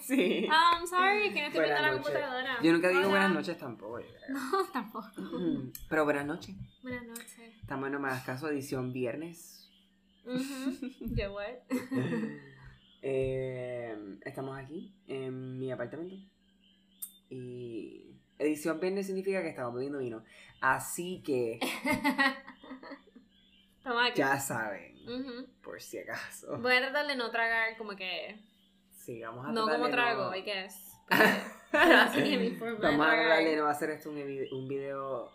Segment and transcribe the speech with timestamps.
[0.00, 0.46] Sí.
[0.50, 2.58] Ah, I'm sorry, que no estoy viendo la computadora.
[2.62, 3.08] Yo nunca digo Hola.
[3.10, 4.00] buenas noches tampoco.
[4.00, 4.38] yo creo.
[4.38, 5.08] No, tampoco.
[5.16, 6.54] Mm, Pero buenas noches.
[6.82, 7.54] Buenas noches.
[7.60, 9.70] Estamos en más caso edición viernes.
[10.24, 10.90] Ujú.
[11.14, 11.54] Yo, what?
[13.02, 13.96] Eh,
[14.26, 16.16] estamos aquí en mi apartamento.
[17.30, 20.22] Y edición viernes significa que estamos bebiendo vino.
[20.60, 21.58] Así que
[23.84, 24.12] aquí.
[24.18, 25.46] ya saben, Ujú.
[25.62, 26.58] por si acaso.
[26.58, 28.38] Voy a tratar de no tragar como que.
[29.10, 30.92] Sí, vamos a No como trago, no- I guess.
[31.10, 31.32] Vamos
[31.72, 32.78] a tragar.
[32.78, 34.18] tratar de no hacer esto un,
[34.52, 35.32] un video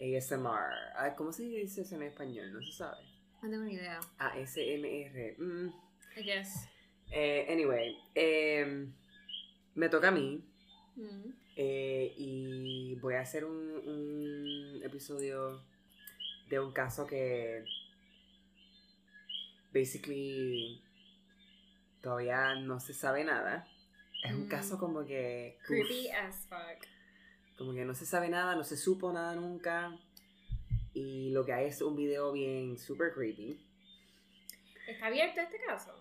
[0.00, 0.72] ASMR.
[0.96, 2.50] Ay, ¿Cómo se dice eso en español?
[2.50, 3.04] No se sabe.
[3.42, 4.00] No tengo ni idea.
[4.16, 5.34] ASMR.
[5.36, 5.68] Mm.
[6.16, 6.66] I guess.
[7.10, 8.88] Eh, anyway, eh,
[9.74, 10.42] me toca a mí.
[10.96, 11.30] Mm.
[11.56, 13.52] eh, y voy a hacer un,
[13.86, 15.62] un episodio
[16.48, 17.64] de un caso que
[19.74, 20.82] basically
[22.02, 23.66] todavía no se sabe nada.
[24.24, 24.48] Es un Mm.
[24.48, 26.86] caso como que uf, Creepy as fuck.
[27.56, 29.96] como que no se sabe nada, no se supo nada nunca.
[30.92, 33.64] Y lo que hay es un video bien super creepy.
[34.88, 35.94] ¿Está abierto este caso?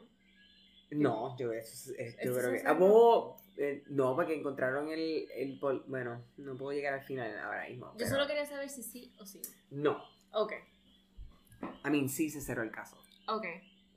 [0.91, 2.63] No, yo, eso es- es- yo creo que.
[2.65, 2.75] Ah,
[3.57, 5.59] eh, no, porque encontraron el, el.
[5.59, 7.91] pol- Bueno, no puedo llegar al final ahora mismo.
[7.91, 9.39] Yo pero- solo quería saber si sí o sí.
[9.69, 10.03] No.
[10.31, 10.53] Ok.
[11.85, 12.97] I mean, sí se cerró el caso.
[13.27, 13.45] Ok.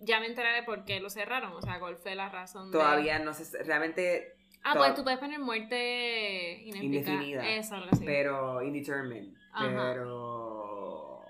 [0.04, 1.52] Ya me enteré de por qué lo cerraron.
[1.52, 2.70] O sea, cuál fue la razón.
[2.70, 3.62] de- Todavía no se.
[3.62, 4.34] Realmente.
[4.64, 6.62] Ah, pues tú puedes poner muerte.
[6.64, 7.48] Indefinida.
[7.48, 8.04] Eso, algo así.
[8.04, 8.62] Pero.
[8.62, 9.32] Indeterminate.
[9.52, 9.92] Ajá.
[9.92, 11.22] Pero.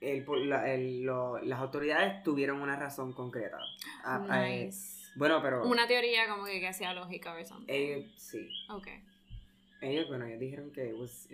[0.00, 3.58] el la- el- lo- las autoridades tuvieron una razón concreta.
[4.04, 5.10] Ah, ah, eh, Nice.
[5.16, 5.66] bueno, pero.
[5.66, 7.72] Una teoría como que, que hacía lógica o something.
[7.72, 8.46] Ellos, sí.
[8.70, 8.88] Ok.
[9.80, 11.26] Ellos, bueno, ellos dijeron que it was-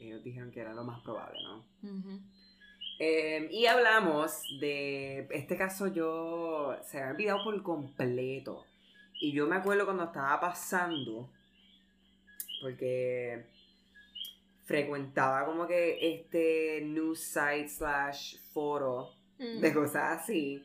[0.00, 1.64] ellos dijeron que era lo más probable, ¿no?
[1.88, 2.20] Ujú.
[2.98, 8.64] Eh, y hablamos de este caso yo se había olvidado por completo
[9.20, 11.28] y yo me acuerdo cuando estaba pasando
[12.62, 13.44] porque
[14.64, 19.60] frecuentaba como que este news site slash foro Mm.
[19.60, 20.64] de cosas así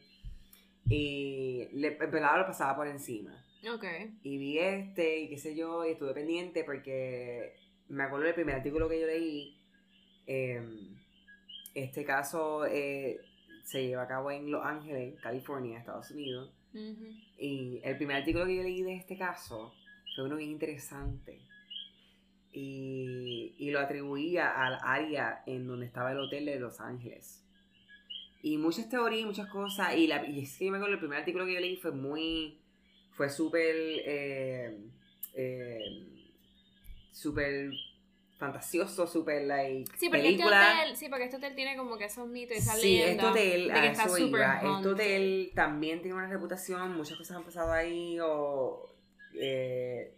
[0.89, 3.33] y le el pelado lo pasaba por encima
[3.75, 3.83] Ok.
[4.23, 7.53] y vi este y qué sé yo, y estuve pendiente porque
[7.89, 9.59] me acuerdo del primer artículo que yo leí.
[10.25, 10.61] eh,
[11.73, 13.19] este caso eh,
[13.63, 16.53] se lleva a cabo en Los Ángeles, California, Estados Unidos.
[17.37, 19.73] Y el primer artículo que yo leí de este caso
[20.15, 21.39] fue uno bien interesante.
[22.53, 27.45] Y, y lo atribuía al área en donde estaba el hotel de Los Ángeles.
[28.43, 29.95] Y muchas teorías, muchas cosas.
[29.95, 31.91] Y, la, y es que yo me acuerdo, el primer artículo que yo leí fue
[31.91, 32.59] muy.
[33.11, 33.75] Fue súper.
[33.75, 34.77] Eh,
[35.35, 35.79] eh,
[37.11, 37.71] súper
[38.41, 39.91] fantasioso, súper like.
[39.97, 40.61] Sí, porque película.
[40.61, 43.11] este hotel, sí, porque este hotel tiene como que esos mitos y esa Sí, leyenda
[43.11, 44.55] este hotel, de a que está eso iba.
[44.55, 48.83] Este hotel también tiene una reputación, muchas cosas han pasado ahí, o
[49.35, 50.17] eh,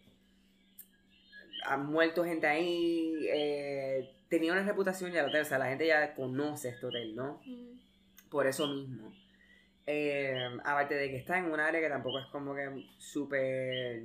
[1.66, 5.86] han muerto gente ahí, eh, tenía una reputación ya el hotel, o sea, la gente
[5.86, 7.42] ya conoce este hotel, ¿no?
[7.46, 8.30] Mm.
[8.30, 9.14] Por eso mismo.
[9.86, 14.04] Eh, aparte de que está en un área que tampoco es como que súper...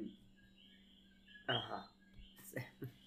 [1.46, 1.88] Ajá.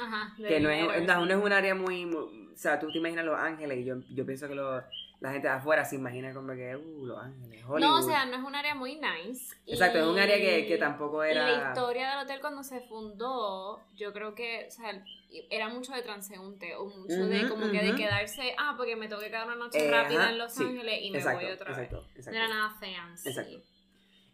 [0.00, 0.34] Ajá.
[0.36, 3.24] Que no es, no, no es un área muy, muy- O sea, tú te imaginas
[3.24, 6.76] Los Ángeles y yo, yo pienso que la gente de afuera se imagina como que,
[6.76, 7.80] uh, Los Ángeles, Hollywood.
[7.80, 9.54] No, o sea, no es un área muy nice.
[9.66, 11.68] Exacto, es un área que, que tampoco Y la era...
[11.68, 15.02] historia del hotel cuando se fundó, yo creo que, o sea,
[15.50, 19.20] era mucho de transeúnte, o mucho de como que de quedarse, ah, porque me tengo
[19.20, 21.50] que quedar una noche Eh, rápida ajá, en Los sí, Ángeles y me exacto, voy
[21.52, 21.78] otra vez.
[21.90, 23.28] exacto, No era nada fancy.
[23.28, 23.58] Exacto.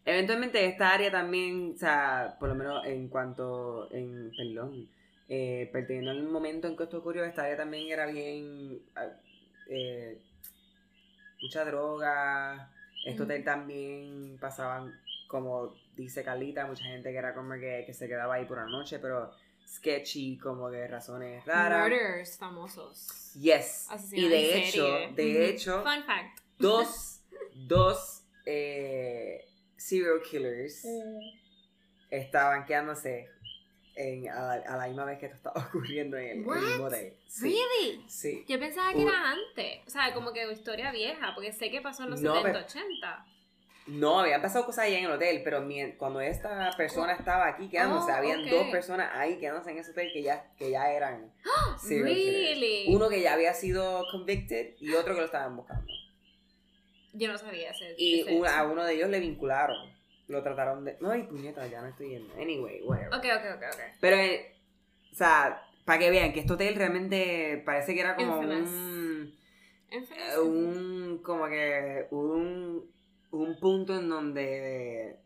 [0.04, 4.88] Eventualmente esta área también, o sea, por lo menos en cuanto, en, perdón,
[5.28, 9.08] eh, perteneciendo al momento en que esto ocurrió, esta área también era bien, ah,
[9.68, 10.20] eh,
[11.42, 12.72] mucha droga,
[13.04, 14.92] este hotel también pasaban,
[15.28, 18.66] como dice Carlita, mucha gente que era como que, que se quedaba ahí por la
[18.66, 19.32] noche, pero
[19.66, 21.88] sketchy, como de razones raras.
[21.88, 23.32] Murders famosos.
[23.34, 23.88] Yes.
[24.12, 25.12] Y de en hecho, serie.
[25.14, 26.38] de hecho, Fun fact.
[26.58, 27.20] dos,
[27.54, 29.44] dos eh,
[29.76, 30.86] serial killers
[32.10, 33.28] estaban quedándose
[33.96, 37.14] en, a, la, a la misma vez que esto estaba ocurriendo en el, mismo hotel.
[37.26, 38.04] Sí, Really?
[38.08, 38.44] sí.
[38.48, 39.80] Yo pensaba que era antes.
[39.86, 42.64] O sea, como que historia vieja, porque sé que pasó en los No, 70, pero-
[42.66, 43.26] 80.
[43.88, 45.64] No, habían pasado cosas ahí en el hotel, pero
[45.96, 50.10] cuando esta persona estaba aquí quedándose, Oh, habían dos personas ahí quedándose en ese hotel
[50.12, 51.32] que ya, que ya eran
[51.80, 52.02] killers.
[52.04, 52.86] Really?
[52.92, 55.86] Uno que ya había sido convicted y otro que lo estaban buscando.
[57.12, 57.94] Yo no sabía ese.
[57.96, 59.88] Y ese una- a uno de ellos le vincularon.
[60.28, 60.96] Lo trataron de.
[61.08, 62.34] Ay, puñeta, ya no estoy yendo.
[62.34, 63.08] Anyway, whatever.
[63.14, 63.80] Ok, ok, ok, ok.
[64.00, 64.54] Pero, eh,
[65.12, 68.70] o sea, para que vean que este hotel realmente parece que era como Infamous.
[68.70, 69.34] un.
[69.90, 70.34] Infamous.
[70.34, 71.18] eh, Un.
[71.22, 72.06] Como que.
[72.10, 72.90] Un.
[73.30, 75.16] Un punto en donde.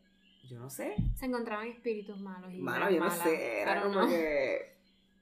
[0.50, 0.94] Yo no sé.
[1.14, 4.08] Se encontraban espíritus malos y Mano, yo no sé, era como no.
[4.08, 4.70] que...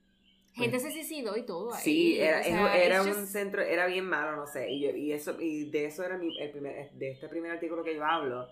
[0.53, 1.81] Gente se suicidó y todo ahí.
[1.83, 4.71] Sí, era, o sea, era un just- centro, era bien malo, no sé.
[4.71, 7.83] Y, yo- y eso, y de eso era mi, el primer, de este primer artículo
[7.83, 8.47] que yo hablo,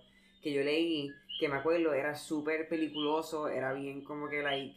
[0.47, 4.75] que yo leí, que me acuerdo, era súper peliculoso, era bien como que, like,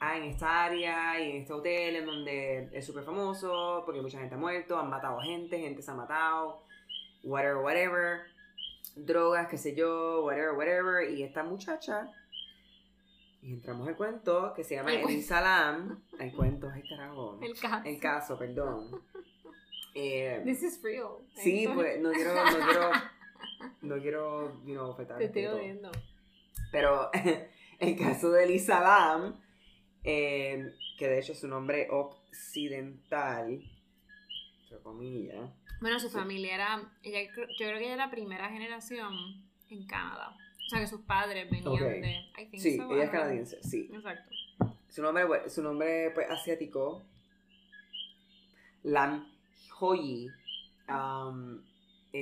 [0.00, 4.18] ah, en esta área y en este hotel en donde es súper famoso, porque mucha
[4.20, 6.62] gente ha muerto, han matado gente, gente se ha matado,
[7.24, 8.20] whatever, whatever,
[8.94, 12.08] drogas, qué sé yo, whatever, whatever, y esta muchacha,
[13.42, 15.12] y entramos al cuento, que se llama El cuento.
[15.14, 17.88] Elisa Lam, el cuento, ay carajo, El caso.
[17.88, 19.02] el caso, perdón.
[20.00, 21.16] Eh, This is real.
[21.34, 22.90] sí, pues no quiero, no quiero,
[23.82, 25.90] no quiero, you know, afectar Te estoy odiando.
[26.72, 27.10] Pero
[27.78, 29.40] el caso de Elisa Lam,
[30.04, 33.62] eh, que de hecho su nombre occidental,
[34.62, 35.50] entre comillas,
[35.80, 36.14] Bueno, su Sí.
[36.16, 36.92] familia era.
[37.02, 39.12] Ella, yo creo que ella era primera generación
[39.70, 40.36] en Canadá.
[40.66, 42.10] O sea, que sus padres venían de.
[42.36, 43.88] I think sí, so, ella es canadiense, sí.
[43.92, 44.30] Exacto.
[44.88, 47.04] Su nombre, su nombre pues, asiático,
[48.82, 49.26] Lam
[49.80, 50.28] Hoyi.
[50.88, 51.62] um,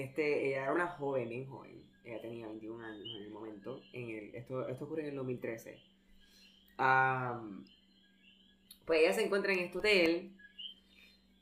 [0.02, 1.82] este, ella era una joven, bien joven.
[2.04, 3.80] Ella tenía 21 años en el momento.
[3.92, 5.78] En el, esto, esto ocurre en el 2013.
[6.78, 7.64] Um,
[8.84, 10.32] pues ella se encuentra en este hotel.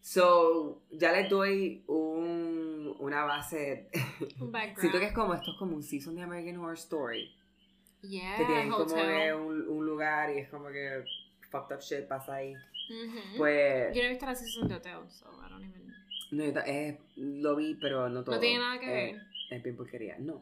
[0.00, 3.88] So, ya les doy un, una base.
[4.40, 4.80] Un background.
[4.80, 7.34] Siento que es como, esto es como un season de American Horror Story.
[8.02, 9.06] Yeah, que tienen como hotel.
[9.06, 11.04] que un, un lugar y es como que
[11.50, 12.54] fucked up shit pasa ahí.
[12.54, 13.38] Ujú.
[13.38, 15.83] Pues, Yo no he visto la season de Hotel, so I don't even.
[16.34, 18.34] No, yo eh, lo vi, pero no todo.
[18.36, 19.22] No tiene nada que Eh, ver.
[19.50, 20.16] Es bien porquería.
[20.18, 20.40] No.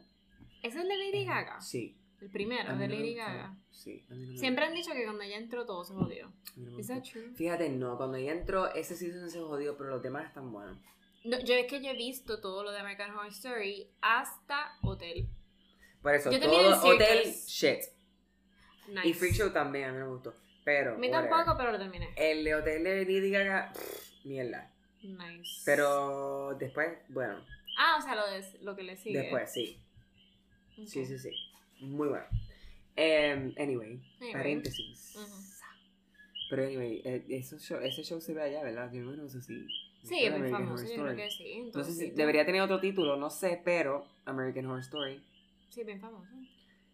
[0.62, 1.60] ¿Ese es el de Lady Gaga?
[1.60, 1.96] Sí.
[2.20, 3.14] El primero, de Lady.
[3.14, 3.56] Gaga.
[3.70, 4.04] Sí.
[4.08, 6.32] no Siempre han dicho que cuando ella entró todo se jodió.
[6.56, 7.12] no me ¿Is that gustó.
[7.20, 7.34] true?
[7.34, 10.78] Fíjate, no, cuando ella entró, ese season se jodió, pero los demás están buenos.
[11.24, 15.26] No, yo es que yo he visto todo lo de American Horror Story hasta Hotel.
[16.00, 17.80] Por eso, Yo todo hotel, shit.
[18.88, 19.08] Nice.
[19.08, 20.34] Y Freak Show también, a mí me gustó.
[20.64, 21.30] Pero, A mí whatever.
[21.30, 22.08] tampoco, pero lo terminé.
[22.16, 24.70] El de hotel de Lady Gaga, pff, mierda.
[25.02, 25.62] Nice.
[25.64, 27.44] Pero después, bueno,
[27.78, 29.18] Ah, o sea, lo, de, lo que le sigue.
[29.20, 29.78] después, sí.
[30.86, 31.30] Sí, sí, sí.
[31.80, 32.24] Muy bueno.
[32.96, 34.32] Em, anyway, Anyway.
[34.32, 35.16] paréntesis.
[36.50, 38.92] Pero anyway, eh, eso show- ese show se ve allá, ¿verdad?
[38.92, 39.66] Yo no sé si.
[40.02, 41.44] Sí, es muy famoso, yo creo que sí.
[41.44, 45.22] No sé entonces si debería tener otro título, no sé, pero American Horror Story.
[45.70, 46.30] Sí, bien famoso.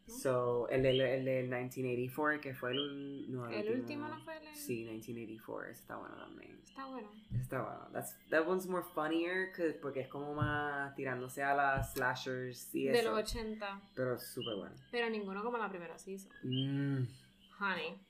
[0.09, 4.55] So, el del, el del 1984, que fue el, no, ¿El último no fue el-
[4.55, 6.59] Sí, 1984, ese está bueno también.
[6.65, 7.11] Está bueno.
[7.31, 7.89] Ese está bueno.
[7.93, 12.85] That's, that one's more funnier que- porque es como más tirándose a las slashers y
[12.87, 13.11] De eso.
[13.11, 13.81] los 80.
[13.95, 14.75] Pero súper bueno.
[14.91, 16.31] Pero ninguno como la primera season.
[16.43, 17.07] Mm,
[17.61, 18.01] Honey.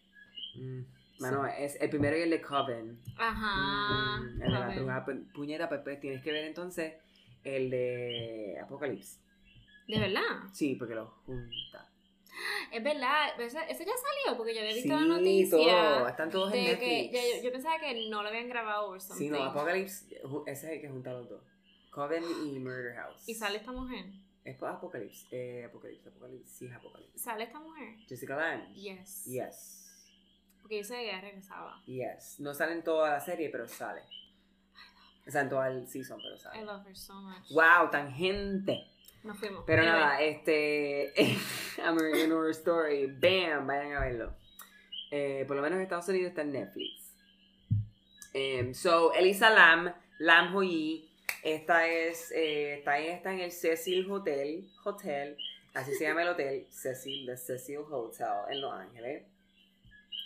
[0.57, 0.83] mm.
[1.21, 2.97] Mano, es el primero y el de Coven.
[3.17, 4.21] Ajá.
[4.21, 6.95] Mm, el de la pu- puñeta, pues, pues, tienes que ver entonces
[7.43, 9.19] el de Apocalypse.
[9.89, 10.21] ¿De verdad?
[10.53, 11.88] Sí, porque lo junta.
[12.73, 13.41] Es verdad.
[13.41, 15.49] Ese, ese ya salió porque yo había visto Sí, la noticia.
[15.99, 16.09] todo.
[16.09, 17.37] Están todos en que Netflix.
[17.37, 19.25] yo, yo pensaba que no lo habían grabado o something.
[19.27, 20.07] Sí, no, Apocalypse,
[20.47, 21.43] ese es el que junta los dos.
[21.91, 23.29] Coven y Murder House.
[23.29, 24.05] Y sale esta mujer.
[24.45, 25.27] Es Apocalypse.
[25.31, 26.49] Eh, Apocalypse, Apocalypse.
[26.51, 27.19] Sí, es Apocalypse.
[27.19, 27.97] ¿Sale esta mujer?
[28.07, 28.73] Jessica Lange.
[28.75, 29.25] Yes.
[29.25, 29.85] Yes.
[30.61, 31.83] Porque yo sé que ella regresaba.
[31.87, 32.39] Yes.
[32.41, 34.03] No sale en toda la serie, pero sale.
[35.27, 36.65] O sea, en toda el season, pero I sale.
[36.65, 37.51] love her so much.
[37.51, 38.87] Wow, tangente.
[39.25, 39.65] Nos fuimos.
[39.67, 41.13] Pero nada, este.
[41.85, 43.07] American Horror Story.
[43.07, 44.35] Bam, vayan a verlo.
[45.11, 47.15] Eh, por lo menos en Estados Unidos está en Netflix.
[48.33, 51.11] Em, so, Elisa Lam, Lam Hoyi.
[51.43, 52.31] Esta es.
[52.33, 54.69] eh, está, en, está en el Cecil Hotel.
[54.85, 55.37] Hotel.
[55.75, 56.67] Así se llama el hotel.
[56.71, 59.25] Cecil, the Cecil Hotel en Los Ángeles.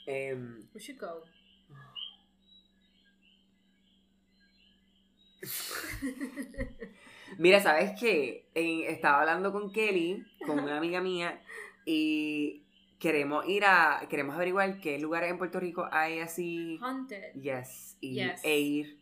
[0.07, 1.25] Em, We should go.
[7.43, 8.47] Mira, ¿sabes qué?
[8.55, 11.43] En- estaba hablando con Kelly, con una amiga mía,
[11.85, 12.63] y
[13.01, 17.35] queremos ir a, queremos averiguar qué lugares en Puerto Rico hay así, Haunted.
[17.35, 18.41] yes, y, Yes.
[18.45, 18.99] e ir,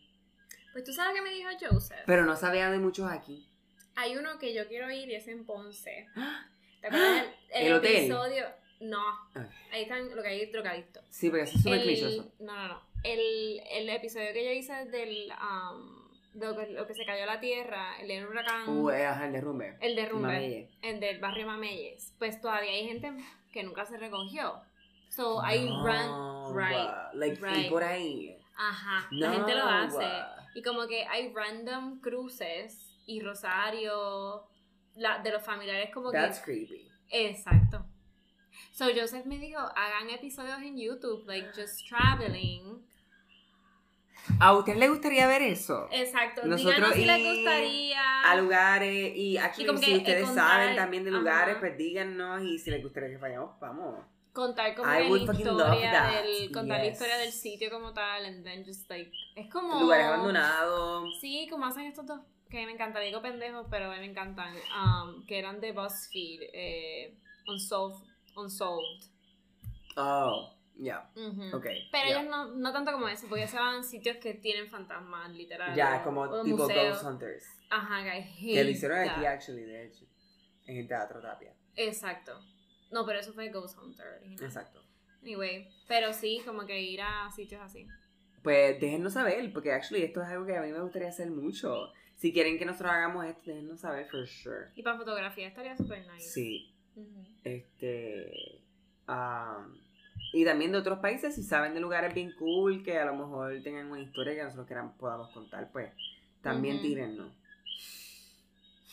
[0.71, 1.99] Pues tú sabes que me dijo Joseph.
[2.07, 3.47] pero no sabía de muchos aquí.
[3.95, 6.07] Hay uno que yo quiero ir y es en Ponce.
[6.81, 7.95] ¿Te acuerdas el, ¿El hotel?
[7.97, 8.45] episodio?
[8.79, 9.03] No.
[9.35, 9.45] Ok.
[9.71, 11.03] Ahí están lo que hay drogadictos.
[11.11, 12.33] Sí, porque eso es súper clichoso.
[12.39, 12.81] No, no, no.
[13.03, 15.31] El, el episodio que yo hice del.
[15.31, 16.00] um,
[16.33, 18.67] lo, que, lo que se cayó la tierra, el del huracán.
[18.69, 19.77] Uh, eh, ajá, el derrumbe.
[19.81, 20.27] el derrumbe.
[20.27, 20.69] Mameye.
[20.81, 22.13] El del barrio Mameyes.
[22.19, 23.11] Pues todavía hay gente
[23.51, 24.61] que nunca se recogió.
[25.09, 26.55] So hay No, run.
[26.57, 26.89] Right.
[27.13, 27.69] like, y right.
[27.69, 28.37] por ahí.
[28.55, 29.07] Ajá.
[29.11, 30.07] No, la gente lo hace.
[30.55, 34.47] Y como que hay random cruces y Rosario.
[34.95, 36.45] La, de los familiares como That's que.
[36.65, 36.87] creepy.
[37.09, 37.85] Exacto.
[38.73, 42.85] So Joseph me dijo, hagan episodios en YouTube, like just traveling.
[44.39, 45.87] ¿A usted le gustaría ver eso?
[45.91, 46.41] Exacto.
[46.45, 48.21] Nosotros díganos si les gustaría.
[48.21, 51.59] A lugares y como que, si eh, ustedes contar- saben también de lugares, ajá.
[51.59, 54.05] pues díganos y si les gustaría que vayamos, vamos.
[54.33, 56.93] contar como I la historia del contar la yes.
[56.93, 61.19] historia del sitio como tal and then just like es como Lugares abandonados.
[61.19, 64.53] sí como hacen estos dos que me encanta digo pendejos pero a mí me encantan
[64.55, 67.13] um, que eran de BuzzFeed eh,
[67.47, 69.03] Unsolved Unsolved
[69.97, 71.55] Oh, ya, Ujú.
[71.57, 71.65] ok.
[71.91, 75.29] pero ellos no, no tanto como eso porque se van a sitios que tienen fantasmas
[75.31, 76.93] literal Ya, o- como o tipo museos.
[77.01, 77.45] Ghost Hunters.
[77.69, 80.05] ajá que, Que lo hicieron aquí, actually, de hecho.
[80.65, 81.53] En el Teatro Tapia.
[81.75, 82.39] exacto
[82.91, 84.43] no pero eso fue Ghost Hunter original.
[84.45, 84.83] Exacto.
[85.21, 87.85] anyway pero sí como que ir a sitios así
[88.43, 91.91] Pues déjennos saber, porque actually esto es algo que a mí me gustaría hacer mucho.
[92.15, 94.71] Si quieren que nosotros hagamos esto, déjennos saber for sure.
[94.75, 96.27] Y para fotografía estaría súper nice.
[96.29, 96.73] Sí,
[97.43, 98.61] este.
[99.07, 99.80] am,
[100.33, 103.61] y también de otros países, si saben de lugares bien cool, que a lo mejor
[103.63, 105.91] tengan una historia que nosotros queramos, podamos contar, pues
[106.41, 106.83] también Ujú.
[106.83, 107.33] tírennos.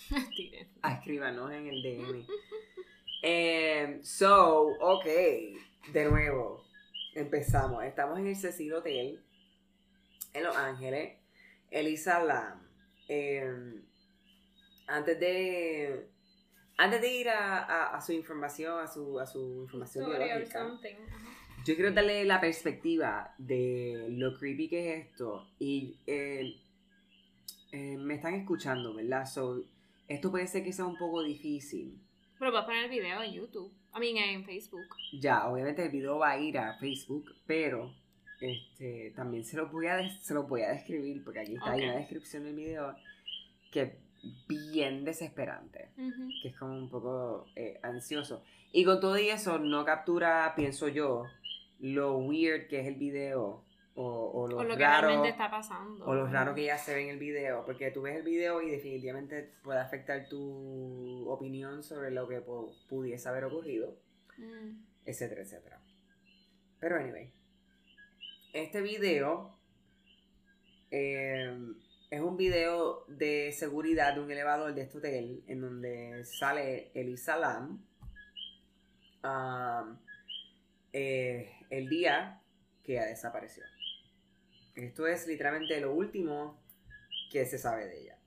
[0.36, 0.68] Tiren.
[0.82, 2.26] Ah, escríbanos en el DM.
[3.20, 5.04] Em, so, ok,
[5.92, 6.64] de nuevo,
[7.14, 7.82] empezamos.
[7.82, 9.20] Estamos en el Cecil Hotel,
[10.34, 11.18] en Los Ángeles.
[11.70, 12.62] Elisa Lam.
[13.08, 13.82] em,
[14.86, 16.08] antes de.
[16.78, 20.78] Antes de ir a, a- a su información, a su, a su información biológica,
[21.64, 25.46] yo quiero darle la perspectiva de lo creepy que es esto.
[25.58, 26.54] Y eh,
[27.72, 29.26] eh, me están escuchando, ¿verdad?
[29.26, 29.62] So,
[30.06, 32.00] esto puede ser que sea un poco difícil.
[32.38, 33.72] Pero vas a poner el video en YouTube.
[33.96, 34.86] I mean, en Facebook.
[35.20, 37.92] Ya, obviamente el video va a ir a Facebook, pero
[38.40, 41.80] este, también se lo voy a, se lo voy a describir, porque aquí está hay
[41.80, 41.88] Ok.
[41.88, 42.94] una descripción del video
[43.72, 43.98] que
[44.48, 46.28] bien desesperante, Ujú.
[46.42, 48.42] que es como un poco eh, ansioso.
[48.72, 51.24] Y con todo y eso no captura, pienso yo,
[51.80, 55.06] lo weird que es el video o, o lo O lo que raro.
[55.08, 56.04] realmente está pasando.
[56.04, 58.60] O lo raro que ya se ve en el video, porque tú ves el video
[58.62, 63.96] y definitivamente puede afectar tu opinión sobre lo que pu- pudiese haber ocurrido
[64.36, 64.84] Mm.
[65.04, 65.80] etcétera, etcétera.
[66.78, 67.32] Pero anyway,
[68.52, 69.58] este video
[70.90, 71.56] eh,
[72.10, 77.36] es un video de seguridad de un elevador de este hotel en donde sale Elisa
[77.36, 77.84] Lam
[79.22, 79.98] um,
[80.92, 82.40] eh, el día
[82.82, 83.62] que desapareció.
[84.74, 86.62] Esto es literalmente lo último
[87.30, 88.18] que se sabe de ella.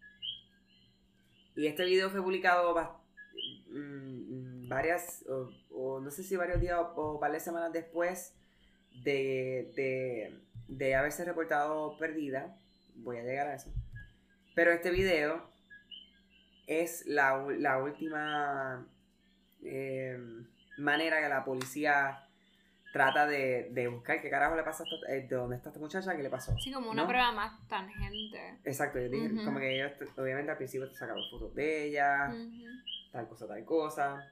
[1.56, 2.76] Y este video fue publicado
[3.68, 8.36] mm, mm, varias, o, o no sé si varios días o, o varias semanas después
[9.04, 12.61] de, de, de haberse reportado perdida.
[13.04, 13.72] Voy a llegar a eso.
[14.56, 15.50] Pero este video
[16.68, 18.86] es la, la última
[19.64, 20.18] eh,
[20.78, 22.26] manera que la policía
[22.94, 25.80] trata de, de buscar qué carajo le pasa a esta, eh, de dónde está esta
[25.80, 26.54] muchacha, qué le pasó.
[26.60, 27.08] Sí, como una ¿no?
[27.08, 28.58] prueba más tangente.
[28.66, 32.34] Exacto, yo dije, como que ellos, te- obviamente al principio te sacaron fotos de ella,
[33.12, 34.30] tal cosa, tal cosa.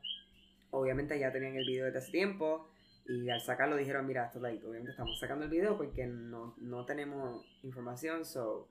[0.71, 2.69] Obviamente ya tenían el video desde hace tiempo
[3.09, 6.85] y al sacarlo dijeron, mira, esto like, obviamente estamos sacando el video porque no, no
[6.85, 8.69] tenemos información, so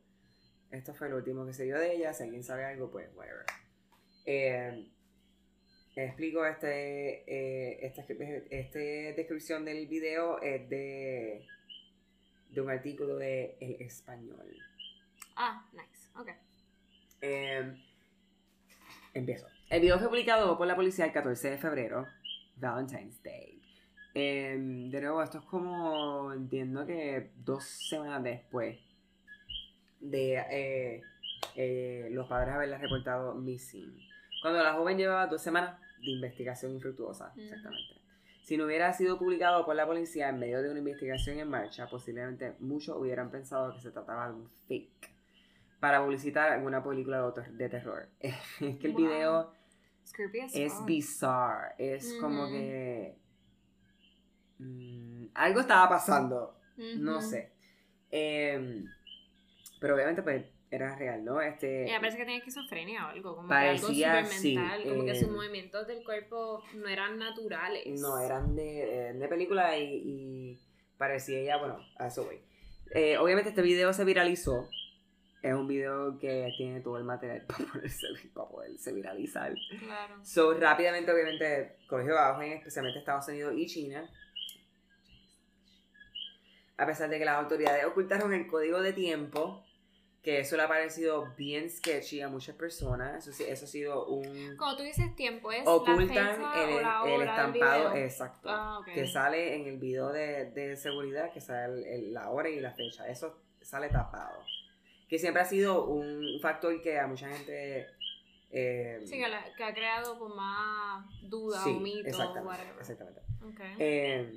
[0.71, 3.45] esto fue lo último que se dio de ella, si alguien sabe algo, pues whatever.
[4.27, 4.87] Eh,
[5.97, 8.03] explico este, eh, esta,
[8.51, 11.45] este descripción del video es de,
[12.51, 14.57] de un artículo de El Español.
[15.35, 16.11] Ah, nice.
[16.15, 16.29] Ok.
[17.23, 17.75] Eh,
[19.15, 19.49] empiezo.
[19.69, 22.07] El video fue publicado por la policía el 14 de febrero,
[22.55, 23.58] Valentine's Day.
[24.21, 24.57] Eh,
[24.91, 28.77] de nuevo, esto es como, entiendo que dos semanas después
[30.01, 31.03] de eh,
[31.55, 33.97] eh, los padres haberla reportado missing.
[34.43, 37.95] Cuando la joven llevaba dos semanas de investigación infructuosa, exactamente.
[38.43, 41.89] Si no hubiera sido publicado por la policía en medio de una investigación en marcha,
[41.89, 45.11] posiblemente muchos hubieran pensado que se trataba de un fake
[45.79, 48.09] para publicitar alguna película de, terror.
[48.21, 49.01] es que el Wow.
[49.01, 49.53] video
[50.55, 50.87] es fuck.
[50.87, 53.17] bizarre, es como que
[54.59, 56.59] mm, algo estaba pasando,
[56.97, 57.29] no Ujú.
[57.29, 57.53] sé.
[58.11, 58.87] Em,
[59.81, 61.41] pero obviamente pues era real, ¿no?
[61.41, 64.55] Este Ella parece que tenía esquizofrenia o algo, como Parecía, que algo súper sí,
[64.89, 67.87] como que eh, sus movimientos del cuerpo no eran naturales.
[68.01, 70.61] No, eran de, eh, de película y, y
[70.99, 72.41] parecía ella, bueno, a eso voy.
[72.95, 74.69] Eh, obviamente este video se viralizó.
[75.41, 79.55] Es un video que tiene todo el material para, ponerse, para poderse viralizar.
[79.79, 80.25] Claro.
[80.25, 84.11] So, rápidamente, obviamente, cogió abajo en especialmente Estados Unidos y China.
[86.79, 89.65] A pesar de que las autoridades ocultaron el código de tiempo,
[90.23, 93.27] que eso le ha parecido bien sketchy a muchas personas.
[93.27, 94.57] Eso, eso ha sido un...
[94.57, 97.93] Cuando tú dices tiempo, ¿es la Ocultan fecha el, o la el hora estampado, del
[97.93, 98.05] video?
[98.05, 98.49] exacto.
[98.51, 98.81] Ah.
[98.95, 102.61] Que sale en el video de, de seguridad, que sale el- el- la hora y
[102.61, 103.09] la fecha.
[103.09, 104.39] Eso sale tapado.
[105.09, 107.87] Que siempre ha sido un factor que a mucha gente...
[108.51, 112.49] eh, Sí, que, la- que ha creado como más duda sí, o mito o exactamente,
[112.49, 112.81] whatever.
[112.81, 113.21] exactamente.
[113.53, 113.75] Okay.
[113.79, 114.33] Eh,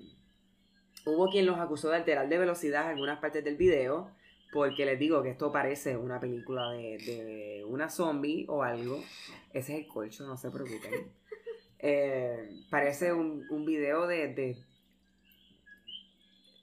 [1.06, 4.12] hubo quien los acusó de alterar de velocidad algunas partes del video,
[4.54, 8.98] porque les digo que esto parece una película de, de una zombie o algo.
[9.54, 11.12] Ese es el colcho, no se preocupen.
[11.84, 14.56] Eh, parece un, un video de, de-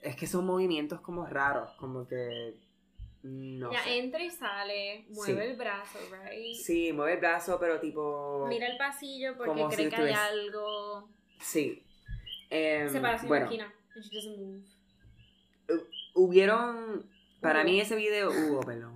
[0.00, 2.54] Es que son movimientos como raros, como que...
[3.24, 3.98] No ya sé.
[3.98, 5.50] entra y sale, mueve Sí.
[5.50, 6.54] el brazo, right?
[6.54, 8.46] Sí, mueve el brazo, pero tipo...
[8.48, 11.08] Mira el pasillo porque cree si que hay algo.
[11.40, 11.82] Sí.
[12.48, 13.74] Em, Se así bueno, en la esquina.
[13.98, 14.62] And she doesn't move.
[16.14, 17.04] hubieron...
[17.40, 18.94] Para mí ese video hubo, perdón.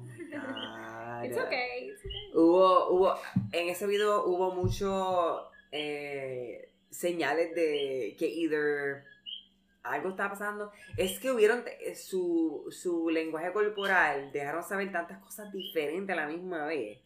[1.24, 2.30] It's okay, it's okay.
[2.34, 3.14] Hubo, hubo,
[3.52, 9.04] en ese video hubo mucho eh, señales de que either
[9.84, 10.72] algo estaba pasando.
[10.96, 16.26] Es que hubieron eh, su, su lenguaje corporal, dejaron saber tantas cosas diferentes a la
[16.26, 16.98] misma vez.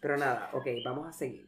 [0.00, 1.46] Pero nada, ok, vamos a seguir.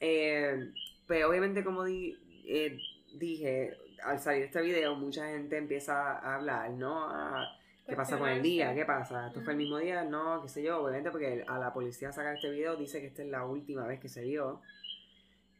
[0.00, 0.72] Eh,
[1.06, 2.76] pues obviamente como di- eh,
[3.14, 3.72] dije,
[4.04, 7.04] al salir este video, mucha gente empieza a hablar, ¿no?
[7.08, 8.72] A- ¿Qué pasa con el día?
[8.74, 9.26] ¿Qué pasa?
[9.28, 10.04] ¿Esto fue el mismo día?
[10.04, 10.80] No, qué sé yo.
[10.84, 13.98] Obviamente porque a la policía sacar este video dice que esta es la última vez
[13.98, 14.60] que se vio.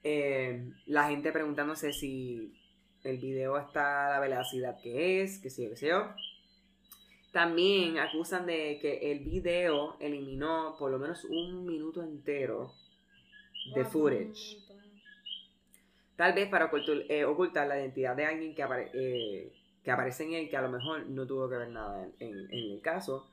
[0.04, 2.54] Eh, la gente preguntándose si
[3.02, 6.14] el video está a la velocidad que es, qué sé yo, qué sé yo.
[7.32, 12.75] También acusan de que el video eliminó por lo menos un minuto entero
[13.75, 14.56] de footage.
[16.21, 19.50] Tal vez para ocultar, eh, ocultar la identidad de alguien que, apare- eh,
[19.83, 22.53] que aparece en él, que a lo mejor no tuvo que ver nada en, en-
[22.53, 23.27] en el caso.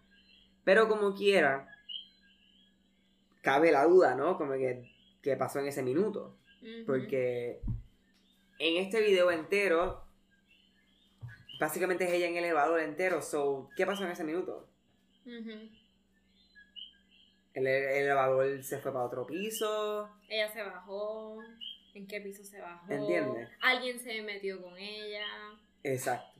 [0.63, 1.67] Pero como quiera,
[3.41, 4.37] cabe la duda, ¿no?
[4.37, 4.89] Como que,
[5.21, 6.37] que pasó en ese minuto.
[6.85, 7.59] Porque
[8.57, 10.05] en este video entero,
[11.59, 13.21] básicamente es ella en el elevador entero.
[13.21, 14.65] So, ¿qué pasó en ese minuto?
[17.53, 20.09] El elevador se fue para otro piso.
[20.29, 21.37] Ella se bajó.
[21.97, 22.91] ¿En qué piso se bajó?
[22.91, 23.49] ¿Entiendes?
[23.59, 25.25] Alguien se metió con ella.
[25.81, 26.39] Exacto.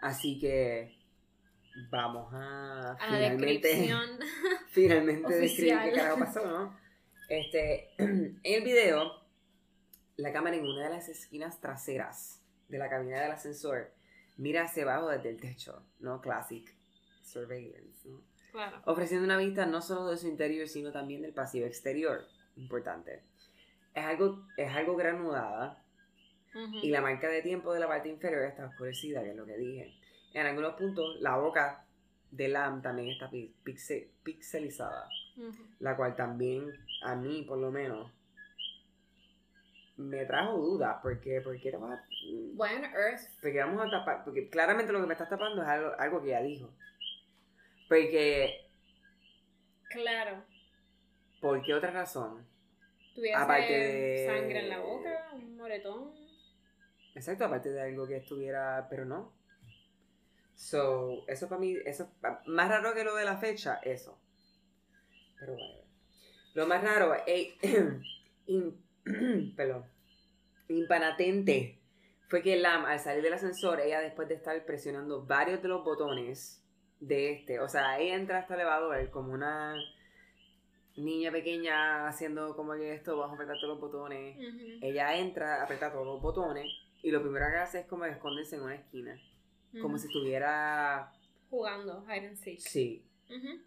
[0.00, 0.98] Así que
[1.90, 3.94] vamos a, A finalmente,
[4.70, 6.76] finalmente describir qué carajo pasó, ¿no?
[7.28, 9.12] Este, en el video,
[10.16, 13.92] la cámara en una de las esquinas traseras de la cabina del ascensor
[14.38, 16.20] mira hacia abajo desde el techo, ¿no?
[16.20, 16.68] Classic
[17.22, 18.24] surveillance, ¿no?
[18.50, 18.82] claro.
[18.86, 22.26] ofreciendo una vista no solo de su interior, sino también del pasillo exterior.
[22.60, 23.22] Importante.
[23.94, 25.82] Es algo, es algo granulada
[26.82, 29.56] y la marca de tiempo de la parte inferior está oscurecida, que es lo que
[29.56, 29.94] dije.
[30.34, 31.84] En algunos puntos, la boca
[32.30, 35.08] de Lam también está pi- pixe- pixelizada,
[35.80, 36.70] la cual también,
[37.02, 38.12] a mí por lo menos,
[39.96, 42.04] me trajo dudas, porque ¿por qué te vas a-
[42.54, 43.22] Bueno, Earth.
[43.42, 46.28] porque vamos a tapar, porque claramente lo que me estás tapando es algo, algo que
[46.28, 46.70] ella dijo.
[47.88, 48.66] Porque,
[49.90, 50.44] Claro.
[51.40, 52.46] ¿por qué otra razón?
[53.14, 56.12] Tuviese Aparte de- sangre en la boca, un moretón.
[57.14, 59.32] Exacto, aparte de algo que estuviera, pero no.
[60.54, 62.10] So, eso para mí, eso
[62.46, 64.18] más raro que lo de la fecha, eso.
[65.38, 65.80] Pero bueno.
[66.54, 67.54] Lo más raro, eh,
[68.46, 68.76] in-
[69.56, 69.84] perdón,
[70.68, 71.78] impanatente,
[72.28, 75.82] fue que Lam, al salir del ascensor, ella después de estar presionando varios de los
[75.84, 76.62] botones
[77.00, 79.74] de este, o sea, ella entra hasta el elevador como una
[81.04, 84.36] niña pequeña haciendo como que esto, vamos a apretar todos los botones.
[84.80, 86.66] Ella entra, aprieta todos los botones
[87.02, 89.18] y lo primero que hace es como esconderse en una esquina.
[89.80, 91.12] Como si estuviera...
[91.48, 92.58] Jugando hide and seek.
[92.60, 93.04] Sí.
[93.28, 93.62] Ujú.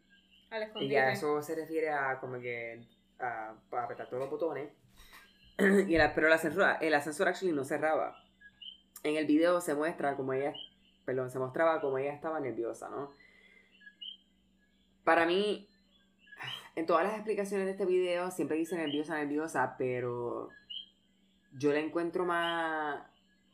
[0.51, 2.85] Al Y ya eso se refiere a como que...
[3.19, 4.71] A, a apretar todos los botones.
[5.87, 8.15] y la- pero el ascensor, el ascensor actually no cerraba.
[9.03, 10.53] En el video se muestra como ella...
[11.05, 13.11] Perdón, se mostraba como ella estaba nerviosa, ¿no?
[15.03, 15.67] Para mí...
[16.75, 20.49] En todas las explicaciones de este video siempre dice nerviosa, nerviosa, pero
[21.53, 23.05] yo la encuentro más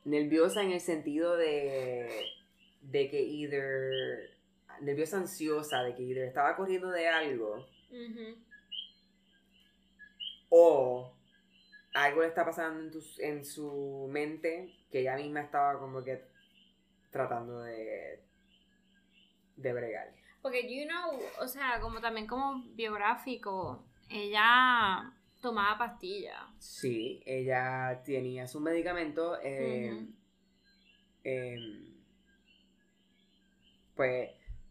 [0.05, 2.09] nerviosa en el sentido de,
[2.81, 4.29] de que either
[4.81, 7.65] nerviosa ansiosa, de que either estaba corriendo de algo
[10.49, 11.13] o
[11.93, 16.23] algo le está pasando en, tu- en su mente que ella misma estaba como que
[17.11, 18.19] tratando de,
[19.57, 20.18] de bregar.
[20.41, 26.37] Porque, you know, o sea, como también como biográfico, ella tomaba pastillas.
[26.59, 29.37] Sí, ella tenía su medicamento.
[29.43, 30.07] eh,
[31.23, 31.93] em,
[33.95, 34.29] pues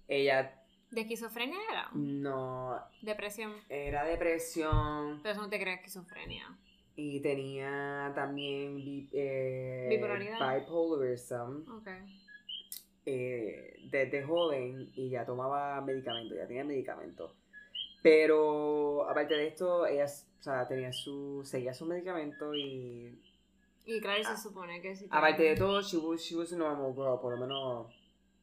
[0.08, 0.54] ella
[0.90, 1.90] ¿De esquizofrenia era?
[1.92, 3.52] no Depresión.
[3.68, 6.56] era depresión Pero eso no te crees esquizofrenia.
[6.96, 10.60] y tenía también bi- eh, Bipolaridad.
[10.60, 11.70] bipolarism.
[11.70, 11.88] Ok.
[13.08, 17.32] Eh, desde joven y ya tomaba medicamentos, ya tenía medicamentos.
[18.02, 23.18] Pero aparte de esto, ella o sea, tenía su, seguía su medicamento y...
[23.86, 25.06] Y claro, se supone que sí.
[25.10, 27.86] Aparte de todo, she was, she was a normal girl, por lo menos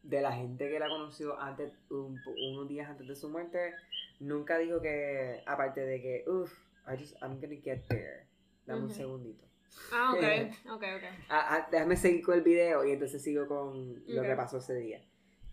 [0.01, 3.73] de la gente que la conoció antes, unos días antes de su muerte,
[4.19, 6.51] nunca dijo que, aparte de que, uff,
[6.87, 8.25] I just, I'm gonna get there.
[8.65, 9.44] Dame un segundito.
[9.91, 10.23] Ah, ok,
[10.71, 11.03] ok, ok.
[11.29, 14.75] Ah, ah, déjame seguir con el video y entonces sigo con lo que pasó ese
[14.75, 15.01] día.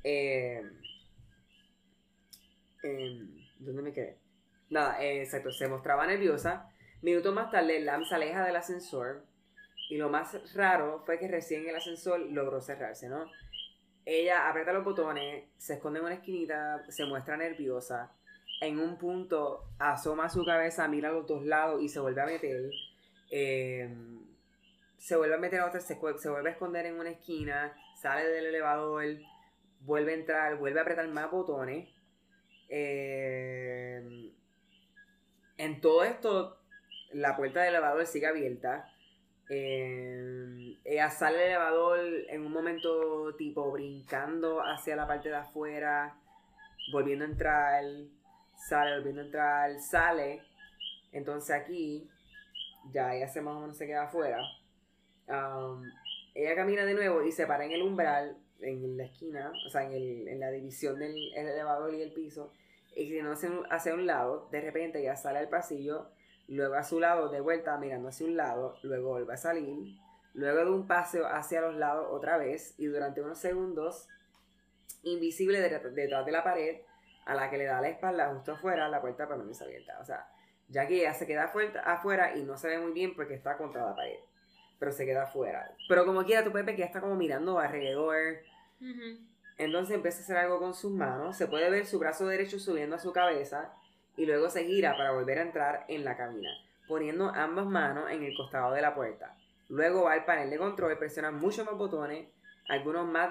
[0.05, 0.63] Eh,
[3.59, 4.19] ¿Dónde me quedé?
[4.71, 6.69] Nada, eh, exacto, se mostraba nerviosa.
[7.03, 9.25] Minutos más tarde, Lam se aleja del ascensor.
[9.91, 13.31] Y lo más raro fue que recién el ascensor logró cerrarse, ¿no?
[14.05, 18.13] Ella aprieta los botones, se esconde en una esquinita, se muestra nerviosa.
[18.61, 22.27] En un punto asoma su cabeza, mira a los dos lados y se vuelve a
[22.27, 22.71] meter.
[23.35, 24.27] Em,
[24.99, 28.45] se vuelve a meter a otra, se, vuelve a esconder en una esquina, sale del
[28.47, 29.05] elevador,
[29.81, 31.89] vuelve a entrar, vuelve a apretar más botones.
[32.69, 34.31] Em,
[35.57, 36.59] en todo esto,
[37.13, 38.93] la puerta del elevador sigue abierta.
[39.49, 46.19] Eh, ella sale del elevador en un momento tipo brincando hacia la parte de afuera,
[46.93, 47.85] volviendo a entrar,
[48.57, 50.43] sale, volviendo a entrar, sale.
[51.13, 52.11] Entonces aquí
[52.91, 54.41] ya ella se más se queda afuera.
[55.29, 55.83] Um,
[56.35, 59.85] ella camina de nuevo y se para en el umbral, en la esquina, o sea,
[59.85, 62.53] en, el, en la división del elevador y el piso.
[62.95, 63.33] Y si no
[63.71, 66.11] hacia un lado, de repente ella sale al pasillo
[66.49, 69.97] luego a su lado de vuelta mirando hacia un lado, luego vuelve a salir,
[70.35, 74.09] luego de un paseo hacia los lados otra vez y durante unos segundos,
[75.03, 76.81] invisible detrás de la pared,
[77.25, 79.99] a la que le da la espalda justo afuera, la puerta permanece abierta.
[80.01, 80.27] O sea,
[80.73, 81.53] ya que ella se queda
[81.85, 84.19] afuera y no se ve muy bien porque está contra la pared,
[84.79, 85.71] pero se queda afuera.
[85.89, 88.39] Pero como quiera, tu Pepe que está como mirando alrededor.
[89.59, 91.37] Entonces empieza a hacer algo con sus manos.
[91.37, 93.73] Se puede ver su brazo derecho subiendo a su cabeza
[94.17, 96.51] y luego se gira para volver a entrar en la cabina,
[96.89, 99.37] poniendo ambas manos en el costado de la puerta.
[99.69, 102.29] Luego va al panel de control, presiona muchos más botones,
[102.69, 103.31] algunos más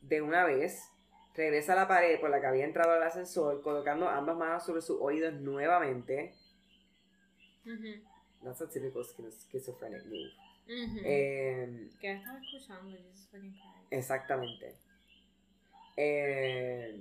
[0.00, 0.90] de una vez,
[1.34, 4.82] regresa a la pared por la que había entrado al ascensor, colocando ambas manos sobre
[4.82, 6.34] sus oídos nuevamente.
[8.42, 10.32] That's a typical schizophrenic move.
[11.04, 12.96] eh, ¿Qué estaba escuchando?
[13.90, 14.76] Exactamente.
[15.96, 17.00] Eh,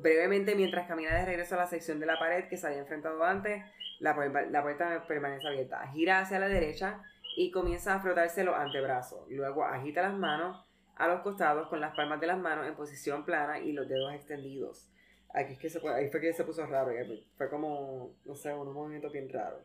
[0.00, 3.22] Brevemente, mientras camina de regreso a la sección de la pared que se había enfrentado
[3.24, 3.64] antes,
[3.98, 5.86] la, puerta permanece abierta.
[5.88, 7.02] Gira hacia la derecha
[7.36, 9.28] y comienza a frotarse los antebrazos.
[9.28, 13.24] Luego agita las manos a los costados con las palmas de las manos en posición
[13.24, 14.88] plana y los dedos extendidos.
[15.34, 16.90] Aquí es que se, ahí fue que se puso raro,
[17.36, 19.60] fue como, no sé, un movimiento bien raro.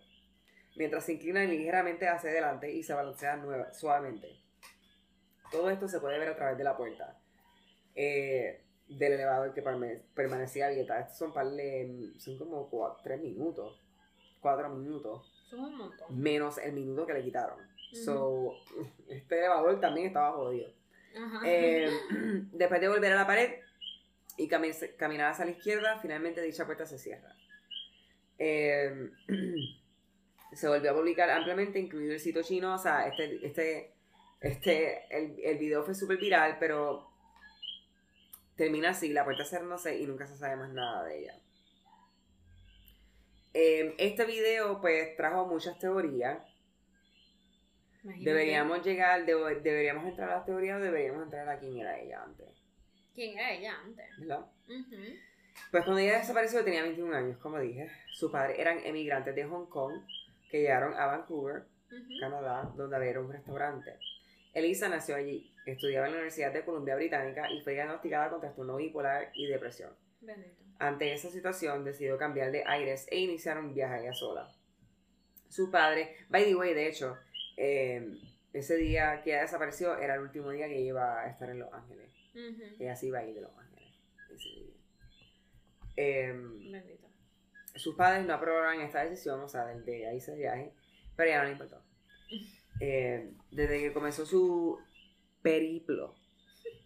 [0.75, 3.39] Mientras se inclina ligeramente hacia adelante y se balancea
[3.73, 4.27] suavemente.
[5.51, 7.17] Todo esto se puede ver a través de la puerta.
[7.95, 9.61] Eh, del elevador que
[10.13, 10.99] permanecía abierta.
[10.99, 11.47] Estos son par
[12.17, 13.79] son como 3 minutos,
[14.41, 15.31] 4 minutos.
[15.49, 16.21] Son un montón.
[16.21, 17.59] Menos el minuto que le quitaron.
[17.93, 18.55] So,
[19.07, 20.71] este elevador también estaba jodido.
[21.45, 21.91] Eh,
[22.51, 23.59] después de volver a la pared
[24.37, 27.35] y caminar hacia la izquierda, finalmente dicha puerta se cierra.
[28.39, 29.09] Eh,
[30.53, 32.75] se volvió a publicar ampliamente, incluido el sitio chino.
[32.75, 33.93] O sea, este, este,
[34.41, 37.09] este, el, el video fue súper viral, pero
[38.55, 41.39] termina así, la puerta cerrándose y nunca se sabe más nada de ella.
[43.53, 46.39] Em, este video pues trajo muchas teorías.
[48.03, 52.62] Deberíamos llegar, deberíamos entrar a las teorías o deberíamos entrar a quién era ella antes.
[53.13, 54.05] ¿Quién era ella antes?
[54.19, 54.45] ¿Verdad?
[55.71, 57.89] Pues cuando ella desapareció tenía 21 años, como dije.
[58.11, 60.01] Sus padres eran emigrantes de Hong Kong
[60.49, 61.63] que llegaron a Vancouver,
[62.19, 63.97] Canadá, donde había un restaurante.
[64.53, 68.75] Elisa nació allí, estudiaba en la Universidad de Columbia Británica y fue diagnosticada con trastorno
[68.75, 69.91] bipolar y depresión.
[70.79, 74.47] Ante esa situación, decidió cambiar de aires e iniciar un viaje ella sola.
[75.49, 77.17] Su padre, by the way, de hecho,
[77.57, 78.19] em,
[78.53, 81.73] ese día que ella desapareció era el último día que iba a estar en Los
[81.73, 82.09] Ángeles.
[82.79, 83.93] Ella sí iba a ir de Los Ángeles
[84.33, 84.73] ese día.
[85.95, 87.07] Em, Bendito.
[87.75, 90.73] Sus padres no aprobaron esta decisión, o sea, de, ahí ese viaje,
[91.15, 91.81] pero ya no le importó.
[92.79, 94.79] Eh, desde que comenzó su
[95.43, 96.15] periplo,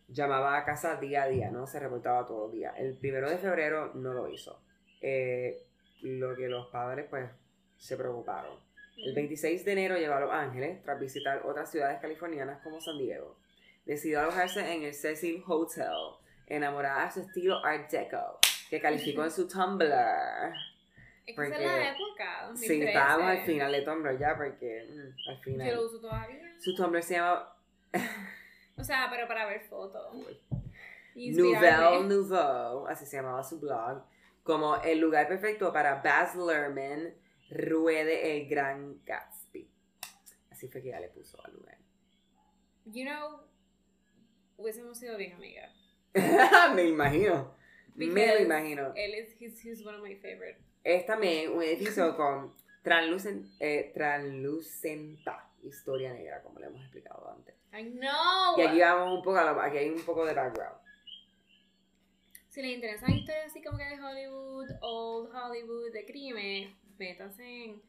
[0.10, 1.66] llamaba a casa día a día, ¿no?
[1.66, 2.76] Se reportaba todos los días.
[2.78, 4.62] El primero de febrero no lo hizo.
[5.02, 5.64] Eh,
[6.02, 7.32] lo que los padres, pues,
[7.78, 8.60] se preocuparon.
[8.98, 12.98] El 26 de enero llegó a Los Ángeles tras visitar otras ciudades californianas como San
[12.98, 13.38] Diego.
[13.88, 15.88] Decidió alojarse en el Cecil Hotel,
[16.46, 18.38] enamorada de su estilo Art Deco,
[18.70, 19.94] que calificó en su Tumblr.
[21.26, 22.52] Es que es la época.
[22.54, 25.68] Sí, estábamos al final de Tumblr ya, porque mm, al final.
[25.70, 26.54] Yo lo uso todavía.
[26.60, 27.54] Su Tumblr se llama.
[28.80, 30.14] O sea, pero para ver fotos.
[31.16, 32.04] Nouvelle.
[32.08, 34.04] Nouveau, así se llamaba su blog,
[34.44, 37.16] como el lugar perfecto para Baz Luhrmann
[37.50, 39.68] ruede el gran Gatsby.
[40.52, 41.78] Así fue que ella le puso al lugar.
[42.86, 43.47] You know,
[44.58, 45.72] hubiésemos sido bien amigas.
[46.76, 47.56] Me imagino.
[47.96, 48.94] Me lo imagino.
[48.96, 50.58] Él es, he's, he's one of my favorite.
[50.84, 57.56] Es también un edificio con translucen- eh, translucenta historia negra, como le hemos explicado antes.
[57.74, 58.58] I know.
[58.58, 60.78] Y aquí vamos un poco, a lo- aquí hay un poco de background.
[62.50, 67.82] Si les interesan historias así como que de Hollywood, Old Hollywood, de crimen, métanse en,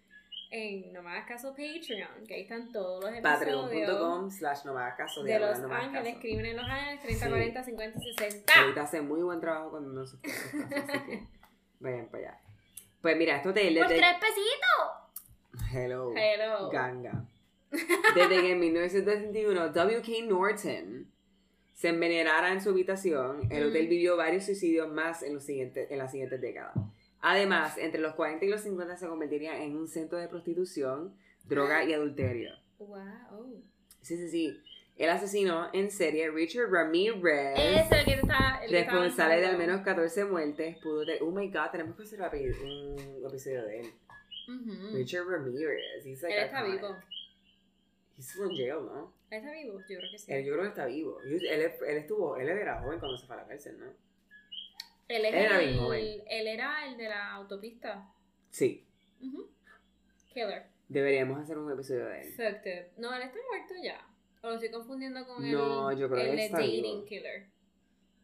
[0.51, 4.75] en No me hagas caso Patreon, que ahí están todos los episodios Patreon.com slash no
[4.75, 6.21] me hagas caso de Los Ángeles, caso.
[6.21, 7.31] Crímenes en Los Ángeles, 30, Sí.
[7.31, 8.53] 40, 50, 60.
[8.53, 11.23] Que ahorita hace muy buen trabajo cuando no casos, así que
[11.81, 12.41] vayan para allá.
[13.01, 15.73] Pues mira, este hotel ¡Por tres pesitos!
[15.73, 16.13] Hello.
[16.17, 16.71] Hello.
[16.71, 17.25] Ganga.
[17.71, 20.13] Desde que en 1961 W.K.
[20.27, 21.13] Norton
[21.75, 25.99] se envenenara en su habitación, el hotel vivió varios suicidios más en, los siguientes, en
[25.99, 26.75] las siguientes décadas.
[27.21, 31.85] Además, entre los 40 y los 50 se convertiría en un centro de prostitución, droga
[31.85, 32.53] y adulterio.
[32.79, 33.63] Wow.
[34.03, 34.63] Sí, sí, sí.
[34.97, 38.61] El asesino en serie, Richard Ramirez, es el que está.
[38.63, 41.23] El que está responsable de al menos 14 muertes, pudo tener...
[41.23, 43.87] Oh my God, tenemos que hacer un epi- un episodio de él.
[44.49, 44.97] Ujú.
[44.97, 46.05] Richard Ramirez.
[46.05, 46.81] He's like Él está iconic.
[46.81, 46.97] vivo.
[48.17, 49.13] He's still in jail, ¿no?
[49.31, 50.33] Él está vivo, yo creo que sí.
[50.33, 51.21] Él, yo creo que está vivo.
[51.23, 53.87] Él, él, él estuvo, él era joven cuando se fue a la cárcel, ¿no?
[55.09, 56.23] Él, es él era el, bien joven.
[56.29, 58.09] él era el de la autopista.
[58.51, 58.87] Sí.
[60.29, 60.67] Killer.
[60.89, 62.33] Deberíamos hacer un episodio de él.
[62.33, 62.93] Fucked.
[62.99, 64.07] No, él está muerto ya.
[64.43, 67.05] O lo estoy confundiendo con No, el, yo creo que el de está Dating vivo.
[67.05, 67.47] Killer.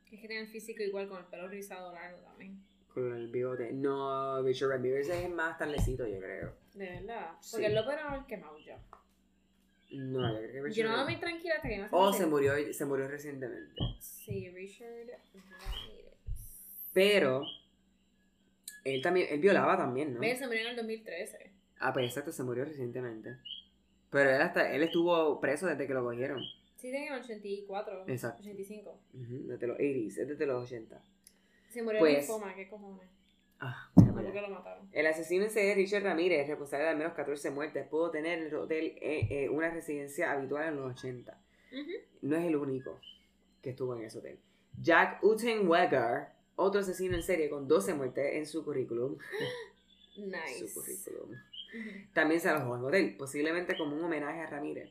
[0.08, 2.62] Que es que tiene el físico igual con el pelo rizado largo también.
[2.92, 3.72] Con el bigote.
[3.72, 6.54] No, Richard Ramirez es más tardecito, yo creo.
[6.74, 7.32] De verdad.
[7.40, 7.52] Sí.
[7.52, 8.78] Porque él lo pudieron haber quemado ya.
[9.90, 12.26] No, yo creo que Richard Yo no muy tranquila hasta que no se Oh, se
[12.26, 13.74] murió, se murió recientemente.
[14.00, 15.18] Sí, Richard.
[16.94, 17.42] Pero,
[18.84, 20.20] él también, él violaba también, ¿no?
[20.20, 21.50] Ve, se murió en el 2013.
[21.80, 23.36] Ah, pues exacto, se murió recientemente.
[24.10, 26.40] Pero él hasta, él estuvo preso desde que lo cogieron.
[26.76, 28.04] Sí, en el 84.
[28.08, 28.40] Exacto.
[28.42, 29.00] 85.
[29.14, 31.02] Ujú, desde los 80s, es desde los 80.
[31.68, 33.08] Se murió Pues- de linfoma, ¿qué cojones?
[33.60, 34.42] Ah, allá.
[34.42, 34.88] lo mataron.
[34.92, 38.54] El asesino en Richard Ramírez, responsable de al menos 14 muertes, pudo tener en el
[38.54, 41.40] hotel eh, eh, una residencia habitual en los 80.
[41.72, 41.90] Ujú.
[42.22, 43.00] No es el único
[43.62, 44.38] que estuvo en ese hotel.
[44.80, 49.16] Jack Utenweger, otro asesino en serie con 12 muertes en su currículum,
[50.16, 50.68] Nice.
[50.68, 51.90] su currículum, Ujú.
[52.12, 54.90] también se alojó en el hotel, posiblemente como un homenaje a Ramírez.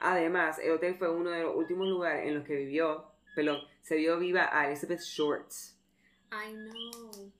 [0.00, 3.96] Además, el hotel fue uno de los últimos lugares en los que vivió, perdón, se
[3.96, 5.78] vio viva a Elizabeth Shorts.
[6.32, 7.32] I know.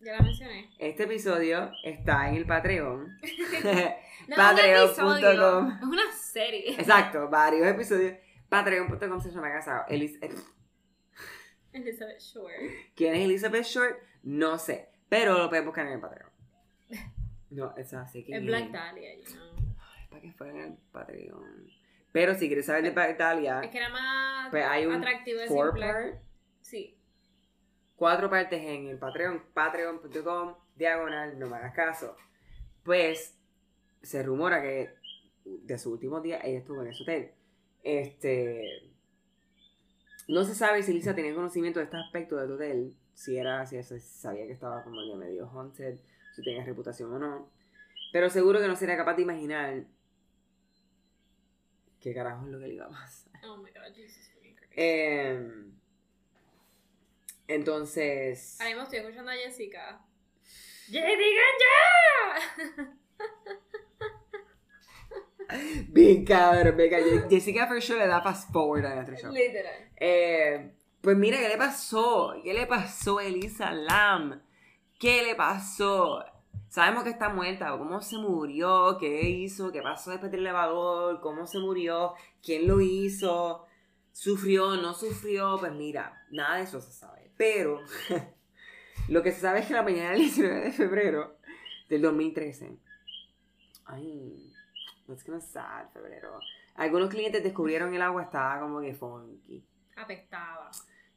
[0.00, 0.70] Ya la mencioné.
[0.78, 3.18] Este episodio está en el Patreon.
[4.28, 5.70] No, Patreon.com.
[5.76, 6.72] Es una serie.
[6.80, 8.14] Exacto, varios episodios.
[8.48, 9.84] Patreon.com se llama casado.
[9.88, 10.34] Eh,
[11.76, 12.70] Elizabeth Shore.
[12.94, 13.96] ¿Quién es Elizabeth Short?
[14.22, 14.88] No sé.
[15.08, 16.30] Pero lo puedes buscar en el Patreon.
[17.50, 18.36] No, es así que.
[18.36, 19.74] Es Black Dahlia, you know.
[20.10, 21.70] Para que fuera en el Patreon.
[22.12, 25.38] Pero si quieres saber de Black Dahlia, Es que era más pues hay un atractivo
[25.40, 25.92] decir four Black.
[25.94, 26.22] part,
[26.62, 26.96] Sí.
[27.94, 32.16] cuatro partes en el Patreon, patreon.com, diagonal, no me hagas caso.
[32.82, 33.38] Pues
[34.02, 34.94] se rumora que
[35.44, 37.30] de su último día ella estuvo en ese hotel.
[37.82, 38.90] Este.
[40.28, 43.80] No se sabe si Lisa tenía conocimiento de este aspecto del hotel, si era, si
[43.82, 45.98] se sabía que estaba como ya medio haunted,
[46.34, 47.50] si tenía reputación o no.
[48.12, 49.84] Pero seguro que no sería capaz de imaginar
[52.00, 53.32] qué carajo es lo que le iba a pasar.
[53.48, 54.26] Oh my god, Jesus.
[54.78, 55.72] Em,
[57.48, 58.60] entonces.
[58.60, 60.04] Ahora mismo estoy escuchando a Jessica.
[60.88, 61.54] ¡Ya digan
[62.78, 62.96] ya!
[65.88, 66.98] Bien cabrón, venga.
[66.98, 69.32] Je- Jessica sure le da fast forward a nuestro show.
[69.32, 69.90] Literal.
[69.96, 72.34] Eh, pues mira, ¿qué le pasó?
[72.42, 74.42] ¿Qué le pasó a Elisa Lam?
[74.98, 76.24] ¿Qué le pasó?
[76.68, 78.96] Sabemos que está muerta, ¿cómo se murió?
[78.98, 79.70] ¿Qué hizo?
[79.72, 81.20] ¿Qué pasó después del elevador?
[81.20, 82.14] ¿Cómo se murió?
[82.42, 83.64] ¿Quién lo hizo?
[84.12, 84.76] ¿Sufrió?
[84.76, 85.56] ¿No sufrió?
[85.60, 87.30] Pues mira, nada de eso se sabe.
[87.36, 87.80] Pero
[89.08, 91.36] lo que se sabe es que la mañana del 19 de febrero
[91.88, 92.76] del 2013.
[93.86, 94.45] Ay,
[95.06, 96.40] kind of sad, febrero.
[96.74, 99.64] Algunos clientes descubrieron el agua estaba como que funky.
[99.96, 100.70] Apestaba.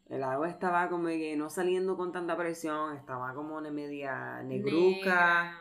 [0.07, 5.59] El agua estaba como que no saliendo con tanta presión, estaba como una media negruca,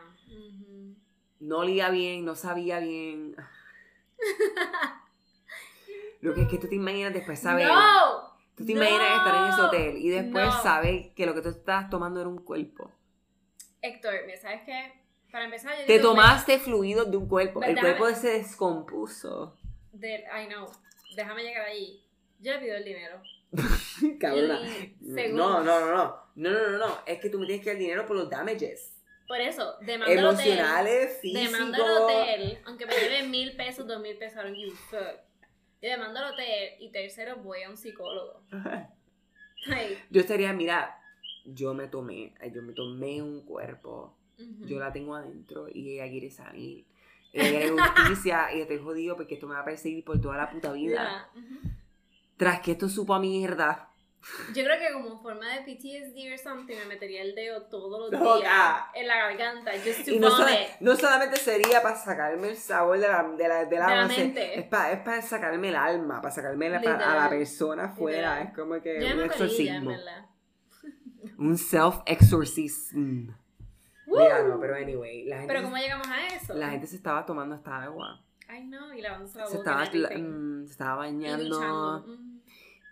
[1.39, 3.35] no olía bien, no sabía bien.
[6.21, 7.67] Lo que es que tú te imaginas después saber.
[7.67, 8.29] ¡No!
[8.55, 10.63] Tú te imaginas estar en ese hotel y después No.
[10.63, 12.91] saber que lo que tú estabas tomando era un cuerpo.
[13.81, 14.98] Héctor, ¿sabes qué?
[15.31, 17.61] Para empezar, yo Te digo, tomaste fluidos de un cuerpo.
[17.63, 19.55] El cuerpo se descompuso.
[19.91, 20.67] de- I know.
[21.15, 22.03] Déjame llegar ahí.
[22.39, 23.21] Yo le pido el dinero.
[24.19, 24.61] Cabrona.
[25.01, 26.15] Y No, no, no, no.
[26.35, 26.97] No, no, no, no.
[27.05, 28.95] Es que tú me tienes que dar dinero por los damages.
[29.27, 30.47] Por eso, demanda el hotel.
[30.47, 31.51] Emocionales, físicos.
[31.51, 35.19] Demanda el hotel, aunque me lleve mil pesos, dos mil pesos, I a fuck.
[35.81, 38.41] Yo demando al hotel y tercero voy a un psicólogo.
[40.09, 40.97] Yo estaría, mira,
[41.45, 44.15] yo me tomé, yo me tomé un cuerpo.
[44.65, 46.85] Yo la tengo adentro y ella quiere salir.
[47.33, 50.49] Ella quiere justicia y estoy jodido porque esto me va a perseguir por toda la
[50.49, 51.29] puta vida.
[52.37, 53.85] Tras que esto supo a mierda.
[54.53, 58.11] Yo creo que como forma de PTSD or something me metería el dedo todos los
[58.41, 62.57] días en la garganta, just to Y no, sola- no solamente sería para sacarme el
[62.57, 64.59] sabor de la, de la, de la De la mente.
[64.59, 68.41] es para, es para sacarme el alma, para sacarme la- para- a la persona afuera.
[68.41, 69.91] Es como que Yo un exorcismo.
[71.37, 73.33] Un self-exorcism.
[74.17, 76.53] Mira, no, pero anyway, la gente, Pero ¿cómo llegamos a eso?
[76.55, 78.23] la gente se estaba tomando esta agua.
[78.47, 80.23] Ay, no, y la Se estaba, everything.
[80.23, 82.03] mm, se estaba bañando.
[82.07, 82.39] Mm.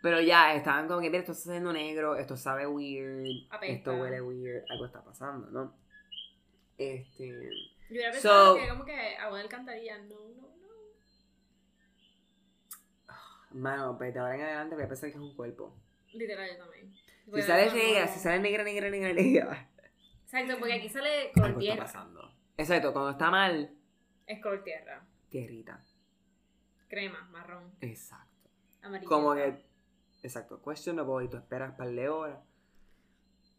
[0.03, 3.75] Pero ya, estaban como que, mira, esto está haciendo negro, esto sabe weird, Apesta.
[3.75, 5.73] esto huele weird, algo está pasando, ¿no?
[6.77, 7.27] Este.
[7.89, 10.67] Yo hubiera pensado So- que como que agua de alcantarilla, no, no, no.
[13.51, 15.75] Mano, pues de ahora en adelante voy a pensar que es un cuerpo.
[16.13, 16.93] Literal, yo también.
[17.33, 19.69] Si sale negra, si sale negra, negra, negra, negra,
[20.27, 22.31] Exacto, porque aquí sale algo está pasando.
[22.57, 23.71] Exacto, cuando está mal,
[24.25, 25.01] Es color tierra.
[25.29, 25.81] tierrita.
[26.89, 28.49] Crema, marrón, Exacto.
[28.81, 29.07] amarillo.
[29.09, 29.63] Como que,
[30.23, 32.39] exacto, questionable y tú esperas par de horas.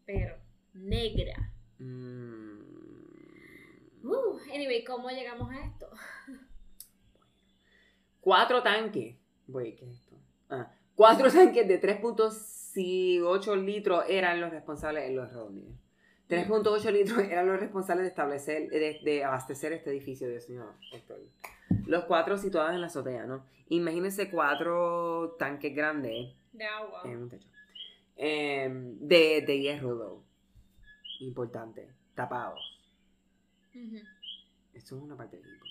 [0.05, 0.35] Pero,
[0.73, 1.51] negra.
[1.79, 2.59] Mm.
[4.03, 5.89] Uh, anyway, ¿cómo llegamos a esto?
[8.21, 9.15] Cuatro tanques.
[9.47, 10.15] Wait, ¿qué es esto?
[10.51, 15.73] Ah, cuatro tanques de 3.8 litros eran los responsables en los redondeos.
[16.29, 20.65] 3.8 litros eran los responsables de establecer, de, de abastecer este edificio, Dios mío.
[20.93, 21.19] Héctor.
[21.87, 23.45] Los cuatro situados en la azotea, ¿no?
[23.69, 27.01] Imagínense cuatro tanques grandes De agua.
[27.05, 27.47] en un techo.
[28.15, 30.23] Em, de, de hierro, though.
[31.21, 31.89] Importante.
[32.15, 32.59] Tapados.
[33.73, 33.97] Ujú.
[34.73, 35.65] Esto es una parte importante.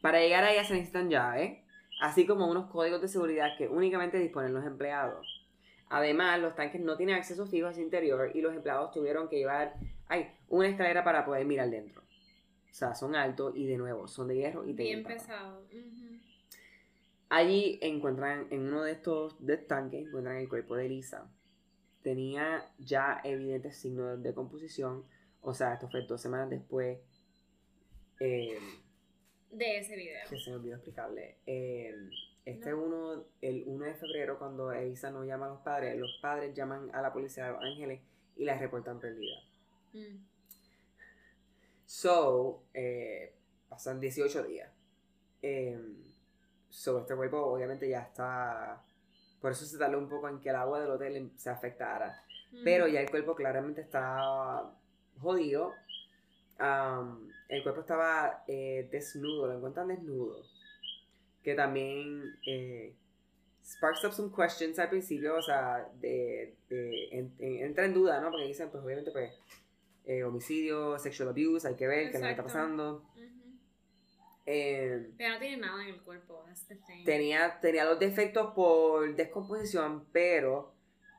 [0.00, 1.58] Para llegar a ella se necesitan llaves,
[2.00, 5.37] así como unos códigos de seguridad que únicamente disponen los empleados.
[5.90, 9.36] Además, los tanques no tienen acceso fijo a su interior y los empleados tuvieron que
[9.38, 9.74] llevar
[10.06, 12.02] ay, una escalera para poder mirar dentro.
[12.02, 15.22] O sea, son altos y de nuevo, son de hierro y Bien tienen tapas.
[15.22, 15.66] pesado.
[17.30, 21.30] Allí encuentran, en uno de estos de tanques, encuentran el cuerpo de Elisa.
[22.02, 25.04] Tenía ya evidentes signos de composición.
[25.42, 26.98] O sea, esto fue dos semanas después.
[28.20, 28.58] eh,
[29.50, 30.20] De ese video.
[30.28, 31.36] que se me olvidó explicarle.
[31.46, 31.94] Eh,
[32.48, 32.82] este No.
[32.82, 36.90] uno, el 1 de febrero, cuando Elisa no llama a los padres, los padres llaman
[36.94, 38.00] a la policía de Los Ángeles
[38.36, 39.36] y la reportan perdida.
[39.92, 40.24] Mm.
[41.84, 43.34] So, eh,
[43.68, 44.70] pasan 18 días.
[45.42, 45.78] Eh,
[46.70, 48.82] so, este cuerpo obviamente ya está.
[49.40, 52.22] Por eso se tardó un poco en que el agua del hotel se afectara.
[52.52, 52.62] Ujú.
[52.64, 54.72] Pero ya el cuerpo claramente está
[55.20, 55.74] jodido.
[56.58, 60.42] Am, el cuerpo estaba eh, desnudo, lo encuentran desnudo.
[61.42, 62.94] Que también eh,
[63.64, 68.20] sparks up some questions al principio, o sea, de, de- en- en- entra en duda,
[68.20, 68.30] ¿no?
[68.30, 69.32] Porque dicen, pues obviamente, pues,
[70.06, 72.44] eh, homicidio, sexual abuse, hay que ver qué es lo que está Exacto.
[72.44, 73.04] pasando.
[74.46, 76.42] Eh, Pero no tiene nada en el cuerpo.
[76.46, 77.04] That's the thing.
[77.04, 80.72] tenía, tenía los defectos por descomposición, pero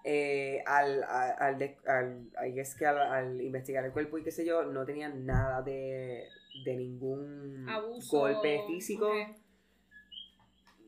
[0.03, 4.31] eh, al, al, al, de- al- I guess que al, investigar el cuerpo y qué
[4.31, 6.27] sé yo, no tenía nada de,
[6.65, 8.17] de ningún Abuso.
[8.17, 9.11] golpe físico.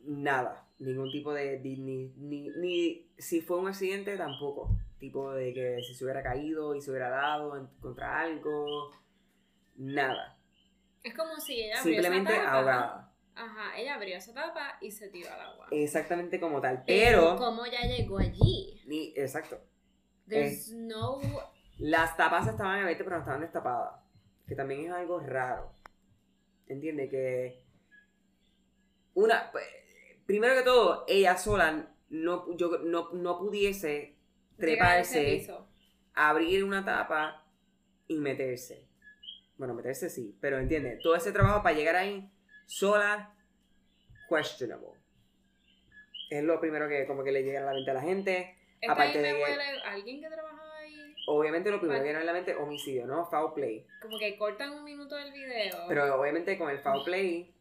[0.06, 5.82] Nada, ningún tipo de, ni, ni, ni si fue un accidente tampoco, tipo de que
[5.84, 8.92] si se hubiera caído y se hubiera dado en- contra algo,
[9.76, 10.38] nada,
[11.04, 12.58] Es como si ella abrió simplemente esa tapa.
[12.58, 15.68] ahogada, Ajá, ella abrió esa tapa y se tiró al agua.
[15.72, 18.82] exactamente como tal, Pero, pero, ¿cómo ya llegó allí?
[18.88, 19.60] ni, exacto.
[20.28, 21.20] There's no...
[21.80, 24.02] Las tapas estaban abiertas, pero no estaban destapadas.
[24.48, 25.74] Que también es algo raro.
[26.68, 27.10] ¿Entiendes?
[27.10, 27.64] Que.
[29.16, 29.50] Una.
[29.52, 29.66] pues,
[30.32, 34.15] Primero que todo, ella sola no, yo, no, no pudiese
[34.58, 35.46] treparse,
[36.13, 37.46] abrir una tapa
[38.08, 38.88] y meterse.
[39.58, 42.32] Bueno, meterse sí, pero entiende, todo ese trabajo para llegar ahí
[42.65, 43.36] sola,
[44.29, 45.02] questionable.
[46.29, 48.58] Es lo primero que como que le llega a la mente a la gente.
[48.79, 51.15] Esta aparte ahí me de que- huele alguien que trabajaba ahí.
[51.27, 53.25] Obviamente lo primero que viene a la mente homicidio, ¿no?
[53.25, 53.86] Foul play.
[54.02, 55.75] Como que cortan un minuto del video.
[55.90, 57.54] Pero obviamente con el foul play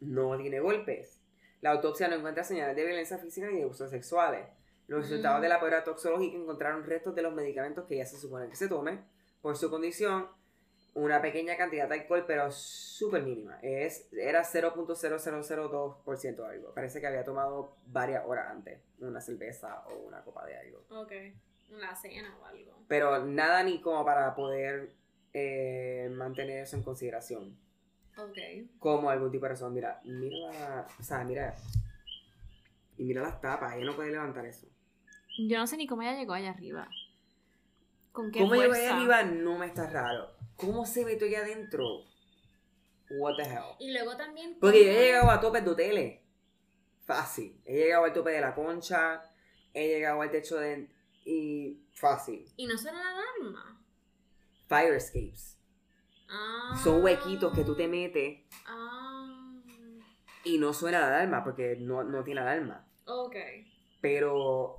[0.00, 1.20] no tiene golpes.
[1.60, 4.46] La autopsia no encuentra señales de violencia física ni de abusos sexuales.
[4.88, 5.42] Los resultados Mm.
[5.42, 8.68] de la prueba toxológica encontraron restos de los medicamentos que ella se supone que se
[8.68, 9.00] tome
[9.42, 10.28] por su condición.
[10.94, 13.58] una pequeña cantidad de alcohol, pero súper mínima.
[13.60, 16.72] Es, era 0.0002% algo.
[16.74, 20.84] Parece que había tomado varias horas antes una cerveza o una copa de algo.
[20.88, 21.12] Ok.
[21.70, 22.78] Una cena o algo.
[22.88, 24.92] Pero nada ni como para poder
[25.34, 27.58] eh, mantener eso en consideración.
[28.18, 28.38] Ok.
[28.78, 29.74] Como algún tipo de razón.
[29.74, 30.86] Mira, mira la.
[30.98, 31.54] O sea, mira.
[32.98, 34.66] Y mira las tapas, ella no puede levantar eso.
[35.38, 36.88] Yo no sé ni cómo ella llegó allá arriba.
[38.12, 39.22] ¿Con qué ¿Cómo llegó allá arriba?
[39.22, 40.34] No me está raro.
[40.56, 42.04] ¿Cómo se metió allá adentro?
[43.10, 43.76] What the hell.
[43.78, 44.56] Y luego también.
[44.58, 46.20] Porque he llegado a topes de hoteles.
[47.04, 47.60] Fácil.
[47.66, 49.22] He llegado al tope de la concha.
[49.74, 50.88] He llegado al techo de.
[51.26, 51.82] Y.
[51.92, 52.46] Fácil.
[52.56, 53.82] Y no suena la alarma.
[54.66, 55.55] Fire escapes.
[56.28, 56.78] Ah.
[56.82, 59.60] Son huequitos que tú te metes Ah.
[60.44, 62.86] y no suena la alarma porque no, no tiene alarma.
[63.06, 63.36] Ok.
[64.00, 64.78] Pero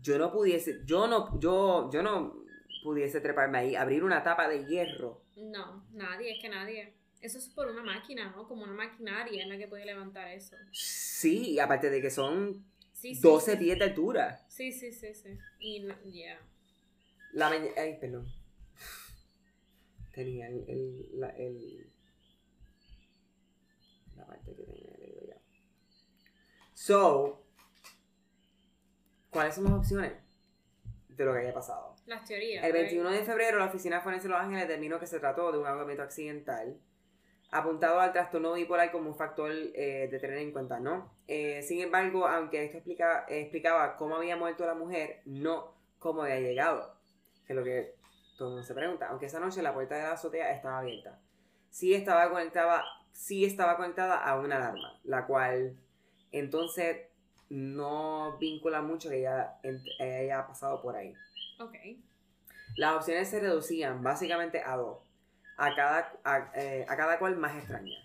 [0.00, 2.44] yo no pudiese, yo no, yo, yo no
[2.82, 5.22] pudiese treparme ahí, abrir una tapa de hierro.
[5.36, 6.94] No, nadie, es que nadie.
[7.20, 8.48] Eso es por una máquina, ¿no?
[8.48, 10.56] Como una maquinaria en la que puede levantar eso.
[10.72, 12.64] Sí, aparte de que son
[12.94, 13.20] Sí, sí.
[13.22, 13.56] 12 sí.
[13.58, 14.44] pies de altura.
[14.48, 15.38] Sí, sí, sí, sí.
[15.58, 16.38] Y no, ya.
[17.32, 18.26] La mañana, ay, perdón.
[20.12, 21.90] Tenía el, el, la, el,
[24.16, 25.36] la parte que tenía leído ya.
[26.74, 27.42] So,
[29.30, 30.12] ¿cuáles son las opciones
[31.08, 31.94] de lo que haya pasado?
[32.06, 32.64] Las teorías.
[32.64, 32.82] El right?
[32.82, 35.66] 21 de febrero, la Oficina Forense de Los Ángeles determinó que se trató de un
[35.66, 36.76] ahogamiento accidental,
[37.52, 41.12] apuntado al trastorno bipolar como un factor eh, de tener en cuenta, ¿no?
[41.28, 46.22] Eh, sin embargo, aunque esto explica- eh, explicaba cómo había muerto la mujer, no cómo
[46.22, 46.96] había llegado,
[47.46, 47.94] que es lo que
[48.40, 49.08] todo el mundo se pregunta.
[49.10, 51.18] Aunque esa noche la puerta de la azotea estaba abierta.
[51.68, 52.82] Sí estaba conectada,
[53.12, 55.76] sí estaba conectada a una alarma, la cual
[56.32, 57.06] entonces
[57.50, 61.12] no vincula mucho que ella ent- haya pasado por ahí.
[61.58, 61.74] Ok.
[62.76, 64.98] Las opciones se reducían básicamente a dos,
[65.58, 67.98] a cada, a, eh, a cada cual más extraña.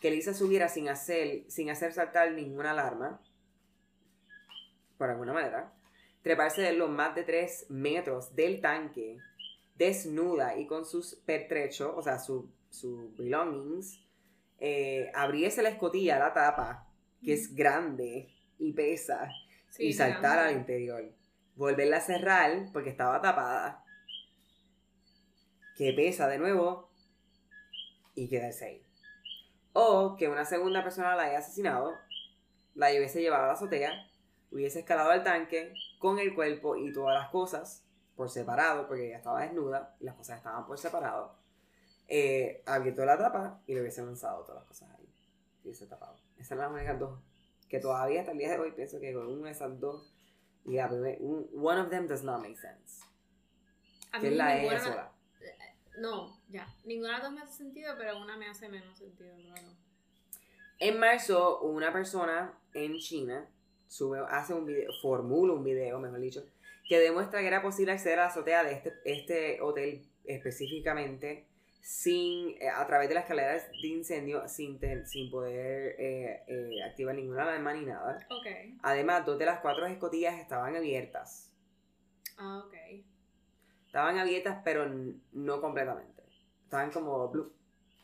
[0.00, 3.20] Que Lisa subiera sin hacer, sin hacer saltar ninguna alarma,
[4.96, 5.70] por alguna manera,
[6.22, 9.18] treparse de los más de 3 metros del tanque,
[9.80, 14.00] desnuda y con sus pertrechos, o sea, sus sus belongings,
[14.58, 16.86] eh, abriese la escotilla, la tapa,
[17.22, 19.30] que es grande y pesa,
[19.70, 21.02] Sí, y saltar al interior.
[21.54, 23.84] Volverla a cerrar porque estaba tapada.
[25.76, 26.90] Que pesa de nuevo
[28.14, 28.86] y quedarse ahí.
[29.72, 31.94] O que una segunda persona la haya asesinado,
[32.74, 33.92] la hubiese llevado a la azotea,
[34.50, 37.86] hubiese escalado al tanque con el cuerpo y todas las cosas
[38.20, 41.34] por separado, porque ella estaba desnuda y las cosas estaban por separado.
[42.06, 45.08] Eh, abierto la tapa y le hubiese lanzado todas las cosas ahí.
[45.64, 46.16] Y hubiese tapado.
[46.34, 47.18] Esas son las únicas dos
[47.66, 50.12] que todavía hasta el día de hoy pienso que con una de esas dos
[50.66, 53.02] y la primer- un- one of them does not make sense
[54.12, 55.12] A que mí es la ninguna- ella sola
[55.98, 56.68] No, ya.
[56.84, 59.68] Ninguna de las dos me hace sentido, pero una me hace menos sentido, claro.
[60.78, 63.48] en marzo una persona en China
[63.88, 66.44] sube hace un video formula un video mejor dicho
[66.90, 71.46] que demuestra que era posible acceder a la azotea de este, este hotel específicamente
[71.80, 77.14] sin eh, a través de las escaleras de incendio sin, sin poder eh, eh, activar
[77.14, 78.46] ninguna alarma ni nada Ok.
[78.82, 81.46] además dos de las cuatro escotillas estaban abiertas
[82.42, 82.74] Ah, ok.
[83.84, 84.88] Estaban abiertas, pero
[85.32, 86.22] no completamente.
[86.64, 87.52] Estaban como blue.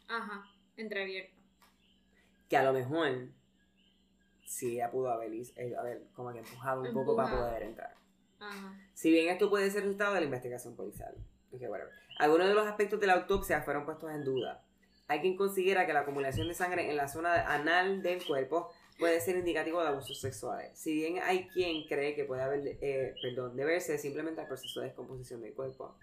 [0.09, 0.45] Ajá.
[0.77, 1.35] Entreabierta.
[2.47, 3.31] Que a lo mejor
[4.45, 5.31] sí ella pudo haber,
[6.13, 7.95] como que empujado un poco para poder entrar.
[8.41, 8.75] Ajá.
[8.95, 11.15] Si bien esto puede ser resultado de la investigación policial.
[11.53, 11.93] Ok, whatever.
[12.19, 14.63] Algunos de los aspectos de la autopsia fueron puestos en duda.
[15.09, 19.21] Hay quien considera que la acumulación de sangre en la zona anal del cuerpo puede
[19.21, 20.77] ser indicativo de abusos sexuales.
[20.79, 24.87] Si bien hay quien cree que puede haber, eh, perdón, deberse simplemente al proceso de
[24.87, 25.97] descomposición del cuerpo,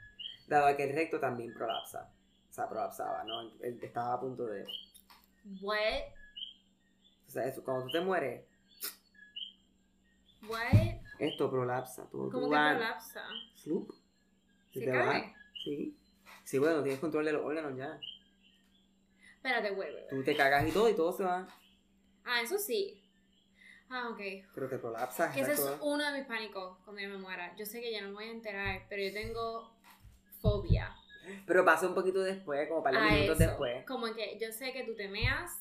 [0.47, 2.11] dado que el recto también prolapsa.
[2.49, 3.41] O sea, prolapsaba, ¿no?
[3.61, 4.63] Él estaba a punto de...
[5.61, 6.03] What?
[7.27, 8.45] O sea, eso, cuando tú te mueres,
[10.47, 11.03] What?
[11.28, 12.09] Esto prolapsa.
[12.09, 12.80] Todo ¿Cómo tu que ano.
[12.80, 13.24] colapsa?
[13.55, 13.91] Sloop.
[14.71, 15.21] ¿Se te cae?
[15.21, 15.36] va.
[15.63, 15.97] Sí.
[16.43, 17.99] Sí, bueno, tienes control de los órganos ya.
[19.36, 19.89] Espérate, güey.
[20.09, 21.47] Tú te cagas y todo y todo se va.
[22.26, 23.01] Ah, eso sí.
[23.89, 24.19] Ah, ok.
[24.55, 25.32] Pero te prolapsa.
[25.32, 27.55] Que ese es uno de mis pánicos cuando yo me muera.
[27.57, 29.71] Yo sé que ya no me voy a enterar, pero yo tengo
[30.41, 30.95] fobia.
[31.45, 33.49] Pero pasa un poquito después, como para a minutos eso.
[33.49, 33.86] después.
[33.86, 35.51] Como que yo sé que tú te meas,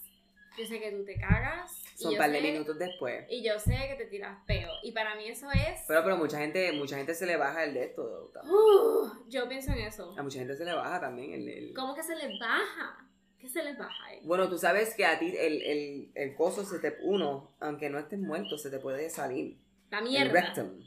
[0.58, 1.81] yo sé que tú te cagas.
[2.02, 3.24] Son par de minutos después.
[3.30, 4.70] Y yo sé que te tiras peo.
[4.82, 5.80] Y para mí eso es.
[5.88, 8.30] Pero, pero mucha gente, mucha gente se le baja el de esto.
[8.44, 10.14] Uh, yo pienso en eso.
[10.18, 13.08] A mucha gente se le baja también el, el- ¿Cómo que se les baja?
[13.38, 14.20] ¿Qué se les baja ahí?
[14.24, 16.98] Bueno, tú sabes que a ti el, el, el coso se te...
[17.02, 19.58] Uno, aunque no estés muerto, se te puede salir.
[19.90, 20.32] La El mierda.
[20.40, 20.80] rectum.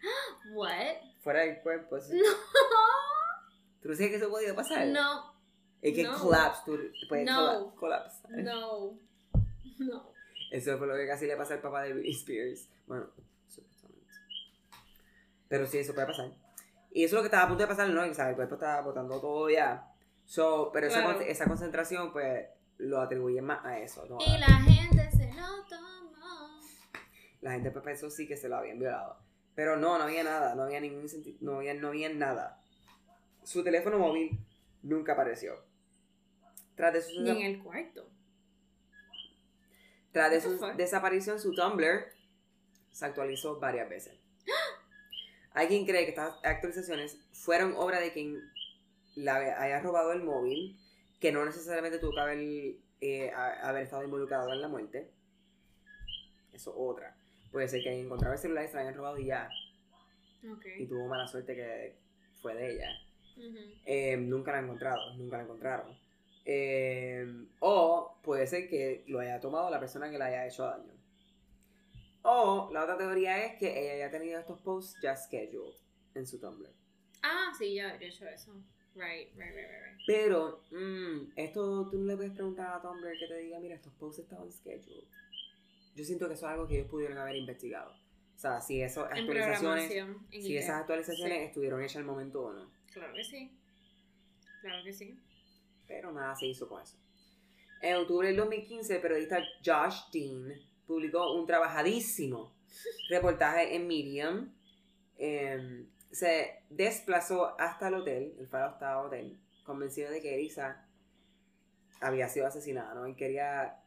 [0.54, 0.96] What?
[1.20, 1.96] Fuera del cuerpo.
[1.96, 2.02] No.
[3.82, 4.86] ¿Tú no sabes que eso podía pasar?
[4.86, 5.34] No.
[5.82, 6.18] Es que No.
[6.18, 7.70] collapse, tú puedes No.
[7.70, 8.30] colla- colapsar.
[8.32, 8.98] No.
[9.78, 10.09] No.
[10.50, 12.68] Eso fue lo que casi le pasa al papá de Britney Spears.
[12.86, 13.06] Bueno,
[13.48, 14.06] supuestamente.
[15.48, 16.32] Pero sí, eso puede pasar.
[16.92, 18.02] Y eso es lo que estaba a punto de pasar, ¿no?
[18.02, 19.86] O sea, el cuerpo estaba botando todo ya.
[20.24, 21.20] So, pero esa, Claro.
[21.20, 22.46] esa concentración, pues,
[22.78, 24.18] lo atribuyen más a eso, ¿no?
[24.20, 26.60] Y la gente se lo tomó.
[27.40, 29.18] La gente pues, pensó sí que se lo habían violado.
[29.54, 32.60] Pero no, no había nada, no había ningún sentido, no había, no había nada.
[33.44, 34.38] Su teléfono móvil
[34.82, 35.54] nunca apareció.
[36.76, 38.08] Tras de su, Ni en el cuarto.
[40.12, 42.06] Tras de su desaparición, su Tumblr
[42.90, 44.18] se actualizó varias veces.
[45.52, 48.40] Hay quien cree que estas actualizaciones fueron obra de quien
[49.14, 50.78] la haya robado el móvil,
[51.20, 52.38] que no necesariamente tuvo que haber,
[53.00, 55.10] eh, haber estado involucrado en la muerte.
[56.52, 57.16] Eso otra.
[57.50, 59.50] Puede ser que hayan encontrado el celular y se lo hayan robado y ya.
[60.50, 60.64] Ok.
[60.78, 61.98] y tuvo mala suerte que
[62.40, 62.88] fue de ella.
[63.84, 65.98] Eh, nunca la han encontrado, nunca la encontraron.
[66.44, 67.26] Eh,
[67.60, 70.92] o puede ser que lo haya tomado la persona que le haya hecho daño.
[72.22, 75.74] O la otra teoría es que ella haya tenido estos posts ya scheduled
[76.14, 76.70] en su Tumblr.
[77.22, 78.52] Ah, sí, ya he hecho eso.
[78.94, 79.84] Right, right, right, right.
[79.86, 80.00] right.
[80.06, 83.92] Pero, mm, esto tú no le puedes preguntar a Tumblr que te diga, mira, estos
[83.94, 85.06] posts estaban scheduled.
[85.94, 87.92] Yo siento que eso es algo que ellos pudieron haber investigado.
[87.92, 89.92] O sea, si En actualizaciones,
[90.30, 91.44] si esas actualizaciones Sí.
[91.44, 92.70] estuvieron hechas al momento o no.
[92.92, 93.50] Claro que sí.
[94.62, 95.18] Claro que sí.
[95.90, 96.96] Pero nada se hizo con eso.
[97.82, 100.54] En octubre del 2015, el periodista Josh Dean
[100.86, 102.54] publicó un trabajadísimo
[103.08, 104.54] reportaje en Medium.
[105.18, 110.86] Em, se desplazó hasta el hotel, el faro el hotel, convencido de que Elisa
[112.00, 113.08] había sido asesinada, ¿no?
[113.08, 113.82] Y quería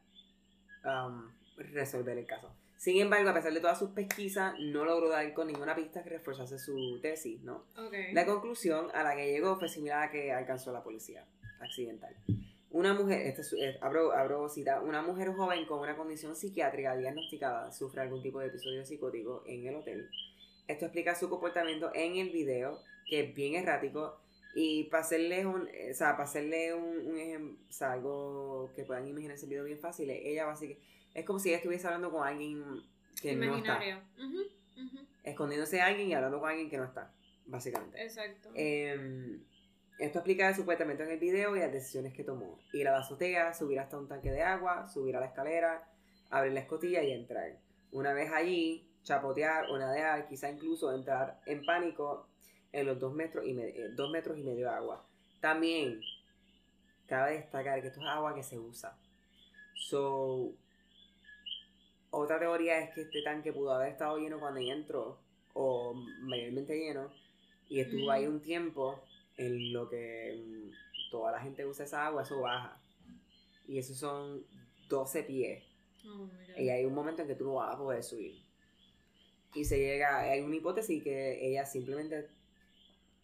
[0.83, 2.53] um, resolver el caso.
[2.77, 6.09] Sin embargo, a pesar de todas sus pesquisas, no logró dar con ninguna pista que
[6.09, 7.65] reforzase su tesis, ¿no?
[8.11, 11.25] La conclusión a la que llegó fue similar a la que alcanzó la policía
[11.63, 12.15] accidental.
[12.71, 16.95] Una mujer, este es- eh, abro, abro cita, una mujer joven con una condición psiquiátrica
[16.97, 20.09] diagnosticada sufre algún tipo de episodio psicótico en el hotel.
[20.67, 24.17] Esto explica su comportamiento en el video, que es bien errático.
[24.55, 28.71] Y para hacerle un, eh, o sea, para hacerle un, un ejem- o sea, algo
[28.75, 30.83] que puedan imaginarse el video bien fácil, ella básicamente,
[31.13, 32.63] es como si ella estuviese hablando con alguien
[33.21, 33.83] que no está.
[33.83, 34.01] Imaginario.
[34.17, 34.41] Ujú,
[34.85, 35.05] ujú.
[35.23, 37.11] Escondiéndose de alguien y hablando con alguien que no está,
[37.45, 38.01] básicamente.
[38.03, 38.49] Exacto.
[38.55, 39.37] Eh,
[39.99, 42.59] esto explica supuestamente en el video y las decisiones que tomó.
[42.73, 45.87] Ir a la azotea, subir hasta un tanque de agua, subir a la escalera,
[46.29, 47.57] abrir la escotilla y entrar.
[47.91, 52.27] Una vez allí, chapotear o nadear, quizá incluso entrar en pánico
[52.71, 55.05] en los dos metros y, me- eh, dos metros y medio de agua.
[55.39, 56.01] También
[57.05, 58.97] cabe destacar que esto es agua que se usa.
[59.75, 60.53] So,
[62.09, 65.19] otra teoría es que este tanque pudo haber estado lleno cuando ella entró,
[65.53, 67.11] o mayormente lleno,
[67.69, 69.03] y estuvo ahí un tiempo
[69.37, 72.81] en lo que mm, toda la gente usa esa agua, eso baja.
[73.67, 74.43] Y esos son
[74.89, 75.63] 12 pies.
[76.05, 76.29] Oh.
[76.57, 78.41] Y hay un momento en que tú no vas a poder subir.
[79.55, 82.27] Y se llega, hay una hipótesis que ella simplemente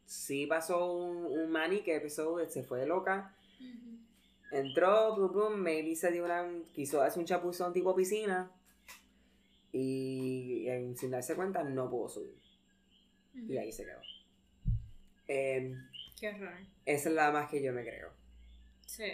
[0.06, 3.98] sí pasó un, un mani que empezó, se fue loca, Ujú.
[4.52, 8.52] entró, pum, pum, maybe se dio una, quiso hacer un chapuzón tipo piscina
[9.72, 12.36] y sin darse cuenta no pudo subir.
[13.34, 14.02] Y ahí se quedó.
[15.28, 15.89] Em,
[16.20, 16.66] Qué raro.
[16.86, 18.12] esa es la más que yo me creo.
[18.86, 19.14] Sí.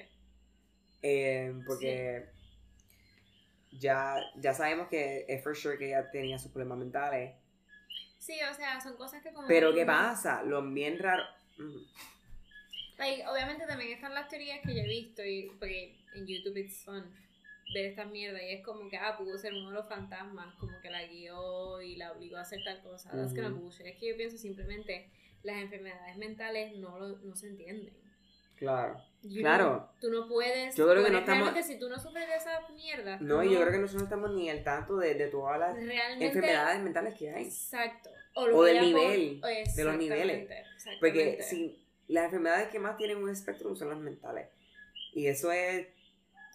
[1.02, 2.26] Em, porque
[3.72, 7.36] ya, ya sabemos que es for sure que ella tenía sus problemas mentales.
[8.18, 9.48] Sí, o sea, son cosas que como...
[9.48, 10.42] Pero que ¿qué pasa?
[10.44, 11.24] Lo bien raro.
[11.60, 11.86] Ujú.
[12.98, 16.84] Like, obviamente también están las teorías que yo he visto, y, porque en YouTube it's
[16.84, 17.04] fun
[17.74, 20.80] ver esta mierda, y es como que, ah, pudo ser uno de los fantasmas, como
[20.82, 23.12] que la guió y la obligó a hacer tal cosa.
[23.12, 23.42] That's Ujú.
[23.42, 23.86] gonna bullshit.
[23.86, 25.10] Es que yo pienso simplemente,
[25.46, 27.96] las enfermedades mentales no, lo- no se entienden.
[28.56, 28.98] Claro.
[29.22, 29.66] You Claro.
[29.66, 30.76] know, tú no puedes...
[30.76, 33.18] Yo creo que no estamos- Realmente, si tú no sufres de esa mierda...
[33.20, 36.26] No, yo creo que nosotros no estamos ni al tanto de, de todas las Realmente...
[36.28, 37.44] enfermedades mentales que hay.
[37.46, 38.10] Exacto.
[38.36, 40.50] O, lo O que del nivel, de los niveles.
[41.00, 44.48] Porque si las enfermedades que más tienen un espectro son las mentales.
[45.14, 45.88] Y eso es.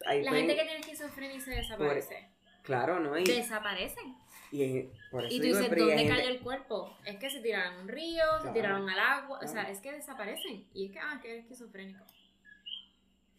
[0.07, 2.29] ahí La pueden- gente que tiene esquizofrenia se desaparece.
[2.71, 3.19] Claro, ¿no?
[3.19, 4.15] Y, Desaparecen.
[4.53, 6.97] y en- por eso Y tú digo, dices, ¿dónde cayó el cuerpo?
[7.05, 9.91] Es que se tiraron a un río, se tiraron al agua, o sea, es que
[9.91, 10.69] desaparecen.
[10.73, 12.05] Y es que, ah, que eres esquizofrénico.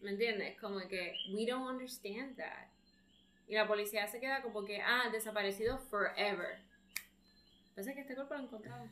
[0.01, 0.59] ¿Me entiendes?
[0.59, 2.67] Como que, we don't understand that.
[3.47, 6.59] Y la policía se queda como que, ah, desaparecido forever.
[7.73, 8.89] Parece que este cuerpo lo encontraron.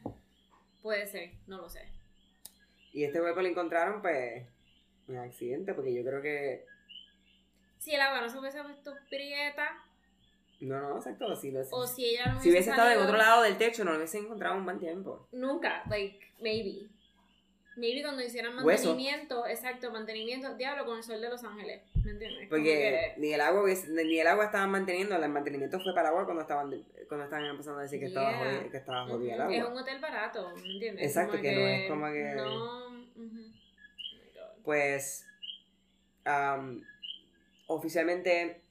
[0.82, 1.86] Puede ser, no lo sé.
[2.94, 4.48] Y este cuerpo lo encontraron, pues.
[5.10, 6.66] En accidente, porque yo creo que.
[7.78, 9.84] Si el agua no se hubiese puesto prieta,
[10.62, 11.36] No, no, exacto.
[11.36, 13.84] Si, lo- o si ella no si hubiese estado en salido- otro lado del techo,
[13.86, 15.28] no lo hubiese encontrado en un buen tiempo.
[15.32, 16.88] Nunca, like, maybe.
[17.78, 18.90] Maybe cuando hicieran Hueso.
[18.90, 22.40] mantenimiento, exacto, mantenimiento, diablo con el sol de Los Ángeles, ¿me entiendes?
[22.40, 25.94] Como Porque que- ni el agua hubiese- ni el agua estaban manteniendo, el mantenimiento fue
[25.94, 26.70] para el agua cuando estaban
[27.08, 28.40] cuando estaban empezando a decir que estaba Yeah.
[28.40, 29.72] jodida, que estaba jodida el Ujú, Es agua.
[29.72, 31.06] un hotel barato, ¿me entiendes?
[31.06, 32.98] Exacto, que no es como que- No, ujú.
[33.16, 33.40] Oh my
[34.36, 34.64] God.
[34.66, 35.26] Pues
[36.26, 36.84] am,
[37.68, 38.62] oficialmente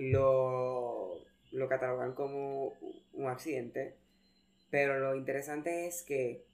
[0.00, 1.20] lo,
[1.52, 2.74] lo catalogan como
[3.12, 3.96] un accidente,
[4.70, 6.44] pero lo interesante es que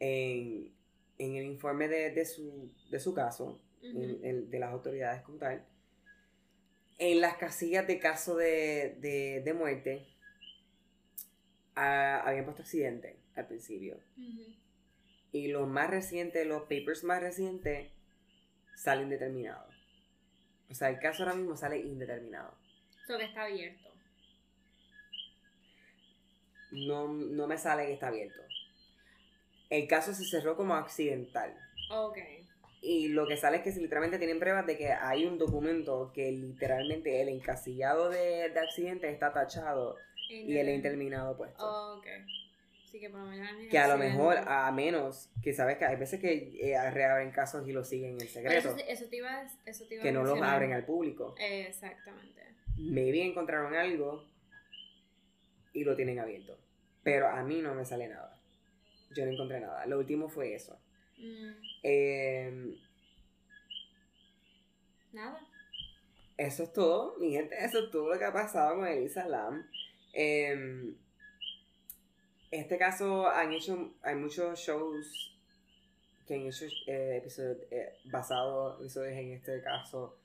[0.00, 0.72] en,
[1.18, 4.02] en el informe de, de su, de su caso, Ujú.
[4.02, 5.64] en- en- de las autoridades como tal,
[6.98, 10.06] en las casillas de caso de, de, de muerte,
[11.74, 13.96] habían puesto accidente al principio.
[15.32, 17.90] Y los más recientes, los papers más recientes,
[18.76, 19.67] salen determinados.
[20.70, 22.54] O sea, el caso ahora mismo sale indeterminado.
[23.06, 23.88] So que está abierto.
[26.72, 28.42] No, no me sale que está abierto.
[29.70, 31.54] El caso se cerró como accidental.
[31.90, 32.18] Ok.
[32.80, 36.30] Y lo que sale es que literalmente tienen pruebas de que hay un documento que
[36.30, 39.96] literalmente el encasillado de, de accidente está tachado
[40.28, 41.96] y el indeterminado puesto.
[41.96, 42.06] Ok.
[42.90, 46.20] Que por lo menos que a lo mejor, a menos que sabes que hay veces
[46.20, 49.84] que eh, reabren casos y los siguen en secreto, Eso, eso te iba, a- eso
[49.86, 51.34] te iba a que no los abren al público.
[51.38, 52.42] Exactamente.
[52.76, 54.24] Maybe encontraron algo
[55.72, 56.58] y lo tienen abierto.
[57.02, 58.34] Pero a mí no me sale nada.
[59.14, 59.86] Yo no encontré nada.
[59.86, 60.78] Lo último fue eso.
[61.18, 62.76] Mm, Eh,
[65.12, 65.40] nada.
[66.36, 67.56] eso es todo, mi gente.
[67.64, 69.66] Eso es todo lo que ha pasado con Elisa Lam.
[70.12, 70.94] Eh,
[72.50, 75.34] este caso han hecho, hay muchos shows
[76.26, 80.16] que han hecho eh, episodios eh, basados episodios en este caso.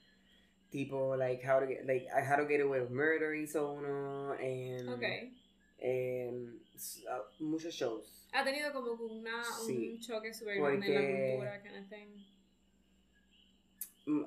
[0.70, 4.32] Tipo, like how, to get, like, how to Get Away with Murder hizo uno.
[4.32, 5.04] Ok.
[5.78, 8.28] em, s- ah, muchos shows.
[8.32, 12.26] Ha tenido como una, Sí, un choque súper grande en la cultura, kind of thing.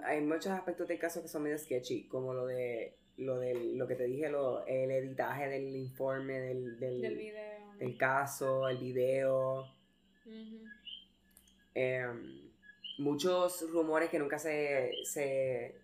[0.04, 3.86] Hay muchos aspectos del caso que son medio sketchy, como lo de lo del lo
[3.88, 7.55] que te dije, lo, el editaje del informe del, del, Del video.
[7.78, 9.66] Del caso, el video.
[11.74, 12.50] Em,
[12.98, 15.76] muchos rumores que nunca se, se,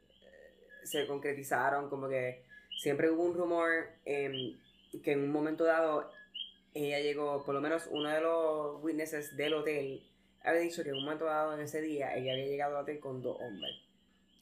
[0.85, 2.45] se concretizaron, como que
[2.81, 3.71] siempre hubo un rumor
[4.05, 4.59] em,
[5.03, 6.11] que en un momento dado
[6.75, 10.03] ella llegó, por lo menos uno de los witnesses del hotel
[10.45, 12.99] había dicho que en un momento dado en ese día ella había llegado al hotel
[13.01, 13.77] con dos hombres.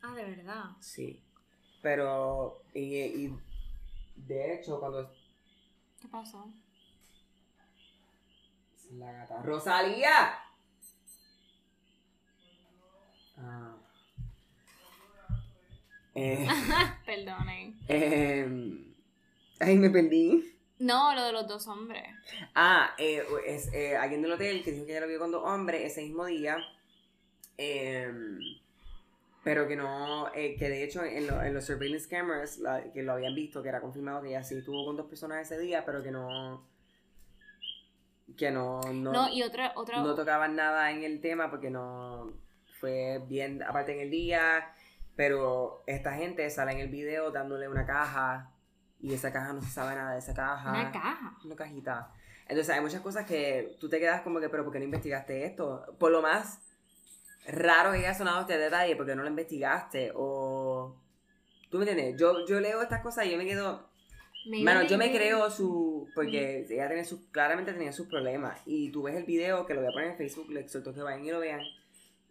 [0.02, 0.64] Ah, de verdad.
[0.80, 1.22] Sí.
[1.82, 3.38] Pero, y, y
[4.16, 5.10] de hecho, cuando...
[6.00, 6.50] ¿Qué pasó?
[8.98, 9.42] La gata.
[9.42, 10.38] ¡Rosalía!
[13.38, 13.74] Ah.
[16.14, 16.46] Eh,
[17.06, 17.76] Perdonen.
[17.88, 18.94] em,
[19.60, 20.54] ay, me perdí.
[20.78, 22.02] No, lo de los dos hombres.
[22.54, 25.44] Ah, eh, es eh, alguien del hotel que dijo que ella lo vio con dos
[25.44, 26.56] hombres ese mismo día.
[27.58, 28.38] em,
[29.44, 33.02] pero que no, eh, que de hecho en, lo- en los surveillance cameras, la- que
[33.02, 35.84] lo habían visto, que era confirmado que ella sí estuvo con dos personas ese día,
[35.84, 36.66] pero que no.
[38.36, 38.80] Que no.
[38.92, 40.00] No, No, y otra, otra.
[40.00, 42.32] no tocaban nada en el tema porque no.
[42.80, 44.74] Fue bien aparte en el día.
[45.16, 48.52] Pero esta gente sale en el video dándole una caja.
[49.00, 51.36] Y esa caja no se sabe nada de esa caja una caja.
[51.44, 52.12] una cajita.
[52.48, 55.44] Entonces hay muchas cosas que tú te quedas como que, pero ¿por qué no investigaste
[55.46, 55.86] esto?
[55.98, 56.60] Por lo más
[57.46, 60.12] raro que haya sonado este detalle, ¿por qué no lo investigaste?
[60.14, 60.96] O...
[61.70, 62.20] ¿Tú me entiendes?
[62.20, 63.89] Yo, yo leo estas cosas y yo me quedo...
[64.46, 66.08] Maybe Mano, yo me creo su...
[66.14, 68.58] Porque ella tenía sus, claramente tenía sus problemas.
[68.66, 71.02] Y tú ves el video, que lo voy a poner en Facebook, le exhorto que
[71.02, 71.60] vayan y lo vean.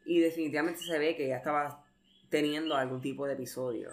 [0.05, 1.85] Y definitivamente se ve que ella estaba
[2.29, 3.89] teniendo algún tipo de episodio.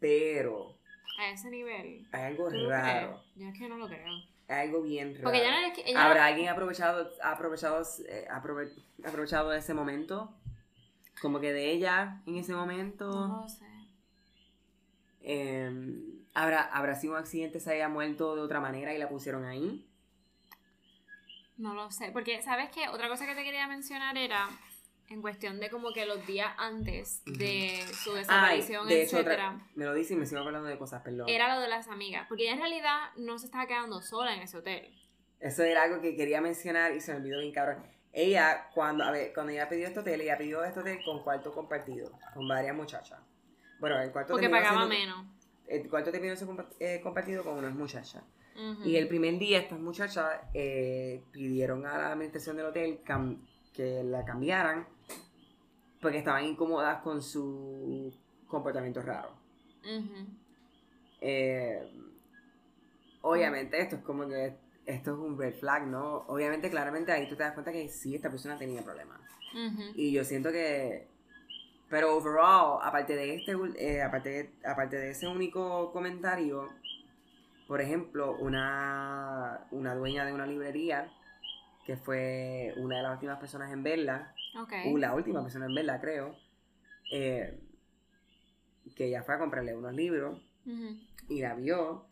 [0.00, 0.74] Pero
[1.18, 2.06] A ese nivel.
[2.12, 3.22] hay algo ¿Tú lo raro.
[3.36, 4.06] Yo es que no lo creo.
[4.48, 5.24] Hay algo bien raro.
[5.24, 5.82] Porque ya no que.
[5.90, 8.72] Ella ¿Habrá alguien aprovechado, aprovechado, eh, aprove-
[9.04, 10.32] aprovechado ese momento?
[11.20, 13.10] Como que de ella en ese momento.
[13.10, 13.66] No lo sé.
[15.30, 15.70] Eh,
[16.32, 19.86] ¿habrá, ¿Habrá sido un accidente, se haya muerto de otra manera y la pusieron ahí?
[21.58, 22.10] No lo sé.
[22.12, 22.88] Porque, ¿sabes qué?
[22.88, 24.48] Otra cosa que te quería mencionar era.
[25.10, 29.58] En cuestión de como que los días antes de su desaparición, de hecho, etcétera.
[29.74, 31.26] me lo dice y me sigo hablando de cosas, perdón.
[31.30, 32.26] Era lo de las amigas.
[32.28, 34.94] Porque ella en realidad no se estaba quedando sola en ese hotel.
[35.40, 37.86] Eso era algo que quería mencionar y se me olvidó bien cabrón.
[38.12, 41.52] Ella, cuando, a ver, cuando ella pidió este hotel, ella pidió este hotel con cuarto
[41.52, 43.18] compartido, con varias muchachas.
[43.78, 45.26] Bueno, el cuarto Porque pagaba siendo- menos.
[45.66, 48.22] El cuarto terminó siendo eh, compartido con unas muchachas.
[48.84, 53.00] Y el primer día estas muchachas eh, pidieron a la administración del hotel
[53.72, 54.84] que la cambiaran
[56.00, 58.12] porque estaban incómodas con su
[58.48, 59.30] comportamiento raro.
[61.20, 61.88] Eh,
[63.22, 64.56] obviamente esto es como que
[64.86, 66.24] esto es un red flag, ¿no?
[66.28, 69.20] Obviamente, claramente ahí tú te das cuenta que sí, esta persona tenía problemas.
[69.94, 71.06] Y yo siento que.
[71.90, 76.68] Pero overall, aparte de este, eh, aparte, de, aparte de ese único comentario,
[77.66, 81.10] por ejemplo, una, una dueña de una librería,
[81.86, 84.72] que fue una de las últimas personas en verla, Ok.
[84.92, 86.36] o la última persona en verla, creo,
[87.10, 87.58] eh,
[88.94, 90.40] que ella fue a comprarle unos libros
[91.28, 92.06] y la vio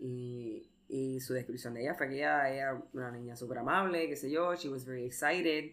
[0.00, 4.16] y, y su descripción de ella fue que ella era una niña súper amable, qué
[4.16, 5.72] sé yo, she was very excited,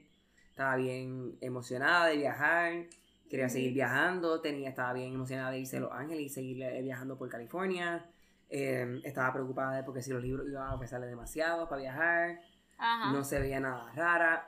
[0.50, 2.86] estaba bien emocionada de viajar,
[3.30, 6.82] quería seguir viajando, tenía, estaba bien emocionada de irse a Los Ángeles y seguir eh,
[6.82, 8.06] viajando por California,
[8.50, 12.40] eh, estaba preocupada de porque si los libros iban a pesarle demasiado para viajar,
[12.78, 13.12] Ajá.
[13.12, 14.48] no se veía nada rara.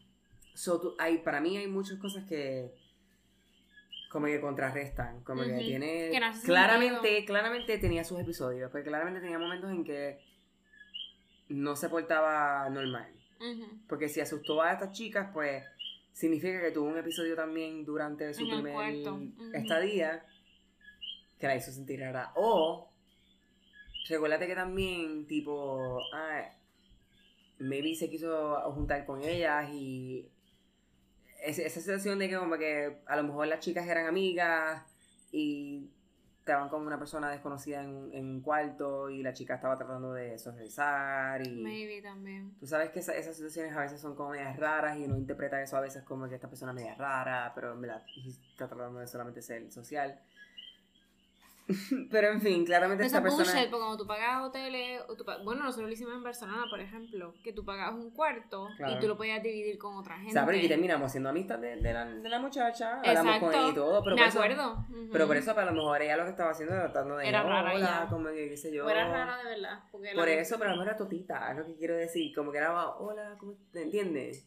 [0.54, 2.74] so, tú- hay, para mí hay muchas cosas que
[4.10, 8.88] como que contrarrestan, como que tiene Que no hace claramente, claramente tenía sus episodios, porque
[8.88, 10.18] claramente tenía momentos en que
[11.48, 13.10] no se portaba normal,
[13.88, 15.62] porque si asustó a estas chicas, pues
[16.18, 18.96] significa que tuvo un episodio también durante su En primer
[19.54, 20.26] estadía
[21.38, 22.32] que la hizo sentir rara.
[22.34, 22.90] O
[24.08, 26.56] recuérdate que también, tipo, ah,
[27.60, 30.28] maybe se quiso juntar con ellas y
[31.40, 34.82] esa, esa situación de que como que a lo mejor las chicas eran amigas
[35.30, 35.88] y
[36.48, 40.12] estaban con una persona desconocida en, un- en un cuarto y la chica estaba tratando
[40.14, 41.62] de socializar y...
[41.62, 42.54] Maybe también.
[42.58, 45.60] Tú sabes que esa- esas situaciones a veces son como medias raras y uno interpreta
[45.60, 48.02] eso a veces como que esta persona es media rara, pero en verdad
[48.50, 50.18] está tratando de solamente ser social.
[52.10, 53.52] pero en fin, claramente Eso esta es persona...
[53.52, 56.80] bullshit, porque cuando tú pagas hoteles, o tú bueno, nosotros lo hicimos en Barcelona, por
[56.80, 58.96] ejemplo, que tú pagabas un cuarto Claro.
[58.96, 60.30] y tú lo podías dividir con otra gente.
[60.30, 63.48] O sea, pero y terminamos siendo amistad de, de la, de la muchacha, hablamos con
[63.50, 63.50] Exacto.
[63.60, 64.72] ella y todo, pero Me por eso- acuerdo.
[64.88, 65.08] Ujú.
[65.12, 67.28] pero por eso para lo mejor ella lo que estaba haciendo era tratando de...
[67.28, 68.06] Era "Oh, rara hola", ya.
[68.08, 68.86] como que qué sé yo.
[68.86, 69.80] O era rara de verdad.
[69.92, 72.88] Porque Por eso, pero no era totita, es lo que quiero decir, como que era,
[72.96, 74.46] hola, ¿cómo te entiendes?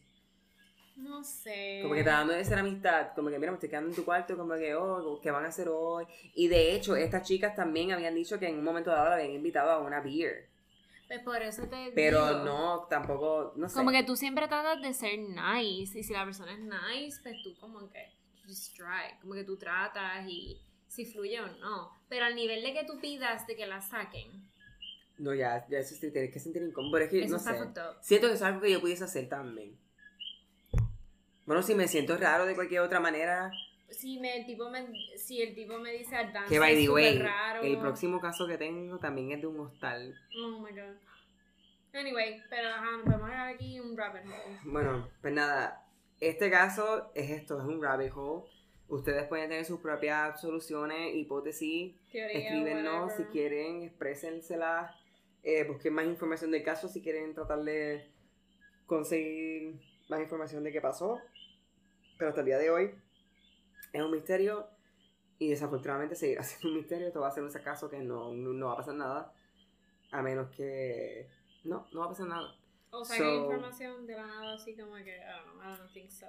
[0.96, 1.80] No sé.
[1.82, 4.36] Como que está dando esa amistad, como que mira, me estoy quedando en tu cuarto,
[4.36, 6.06] como que, oh, ¿qué van a hacer hoy?
[6.34, 9.32] Y de hecho, estas chicas también habían dicho que en un momento dado la habían
[9.32, 10.52] invitado a una beer.
[11.08, 12.44] Pues por eso te Pero digo.
[12.44, 13.74] no, tampoco, no sé.
[13.74, 15.98] Como que tú siempre tratas de ser nice.
[15.98, 18.12] Y si la persona es nice, pues tú como que
[18.46, 19.18] just try.
[19.20, 21.90] Como que tú tratas y si fluye o no.
[22.08, 24.48] Pero al nivel de que tú pidas de que la saquen,
[25.18, 26.92] No, ya, ya eso tienes que sentir incómodo.
[26.92, 27.58] Pero es que, eso no sé.
[28.00, 29.76] Siento que es algo que yo pudiese hacer también.
[31.46, 33.50] Bueno, si me siento raro de cualquier otra manera,
[33.90, 34.86] Si, me, el tipo me,
[35.16, 37.62] si el tipo me dice dance que by the way, raro.
[37.62, 40.14] el próximo caso que tengo también es de un hostal.
[40.42, 40.96] Oh my god.
[41.94, 44.58] Anyway, pero ajá, nos vamos a dar aquí un rabbit hole.
[44.64, 45.84] Bueno, pues nada,
[46.20, 48.44] este caso es esto, es un rabbit hole.
[48.88, 54.94] Ustedes pueden tener sus propias soluciones, hipótesis, Teoría, escríbenos si quieren, exprésensela,
[55.42, 58.10] eh, busquen más información del caso si quieren tratar de
[58.86, 59.80] conseguir
[60.12, 61.18] más información de qué pasó.
[62.18, 62.94] Pero hasta el día de hoy
[63.92, 64.68] es un misterio
[65.38, 67.06] y desafortunadamente seguirá siendo un misterio.
[67.08, 69.32] Esto va a ser un caso que no, no, no va a pasar nada,
[70.10, 71.28] a menos que...
[71.64, 72.54] No, no va a pasar nada.
[72.90, 75.76] O sea, So- que información de la nada así como que, I don't know, I
[75.78, 76.26] don't think so.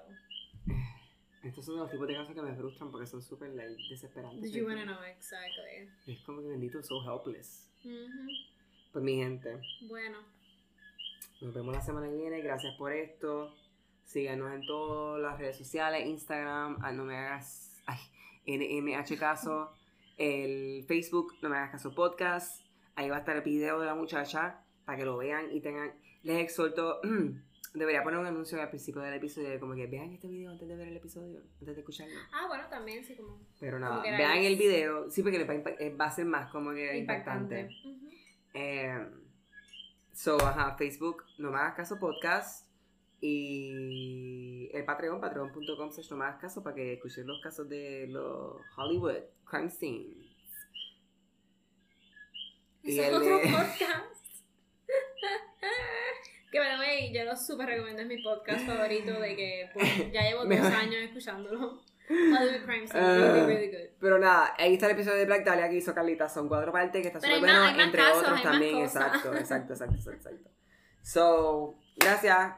[1.43, 4.49] Estos son los tipos de casos que me frustran porque son súper like, desesperantes.
[4.53, 5.89] You wanna know exactly?
[6.07, 7.69] Es como que bendito, so helpless.
[7.83, 8.29] Ujú.
[8.93, 9.59] Pues mi gente,
[9.89, 10.19] Bueno,
[11.41, 12.39] nos vemos la semana que viene.
[12.41, 13.53] Gracias por esto.
[14.03, 17.97] Síganos en todas las redes sociales, Instagram, ah, no me hagas, ay,
[18.45, 19.71] NMH Caso,
[20.17, 22.61] el Facebook, no me hagas caso podcast.
[22.95, 25.93] Ahí va a estar el video de la muchacha para que lo vean y tengan.
[26.21, 27.01] Les exhorto,
[27.73, 30.75] debería poner un anuncio al principio del episodio como que vean este video antes de
[30.75, 32.13] ver el episodio, antes de escucharlo.
[32.33, 35.57] ah, bueno, también sí, como Pero nada, vean el video, sí, porque les va, a
[35.57, 37.61] impa- eh, va a ser más como que impactante.
[37.61, 37.89] impactante.
[37.89, 38.09] Ujú.
[38.53, 39.07] Eh,
[40.13, 42.67] so, ajá, Facebook, no me hagas caso podcast.
[43.25, 48.57] Y el Patreon, patreon.com slash no hagas caso para que escuchen los casos de los
[48.75, 49.15] Hollywood
[49.49, 50.17] crime scenes.
[52.83, 53.79] Y es el otro podcast.
[56.51, 60.21] que the way, yo lo súper recomiendo, es mi podcast favorito de que pues, ya
[60.23, 61.81] llevo dos años escuchándolo.
[62.09, 63.15] Hollywood Crime Scene, Ah.
[63.15, 63.89] really, really good.
[64.01, 66.27] Pero nada, ahí está el episodio de Black Dahlia que hizo Carlita.
[66.27, 68.77] Son cuatro partes que está súper más- bueno, más entre casos, otros más también.
[68.79, 70.49] Exacto, exacto, exacto, exacto, exacto.
[71.01, 72.55] So, gracias.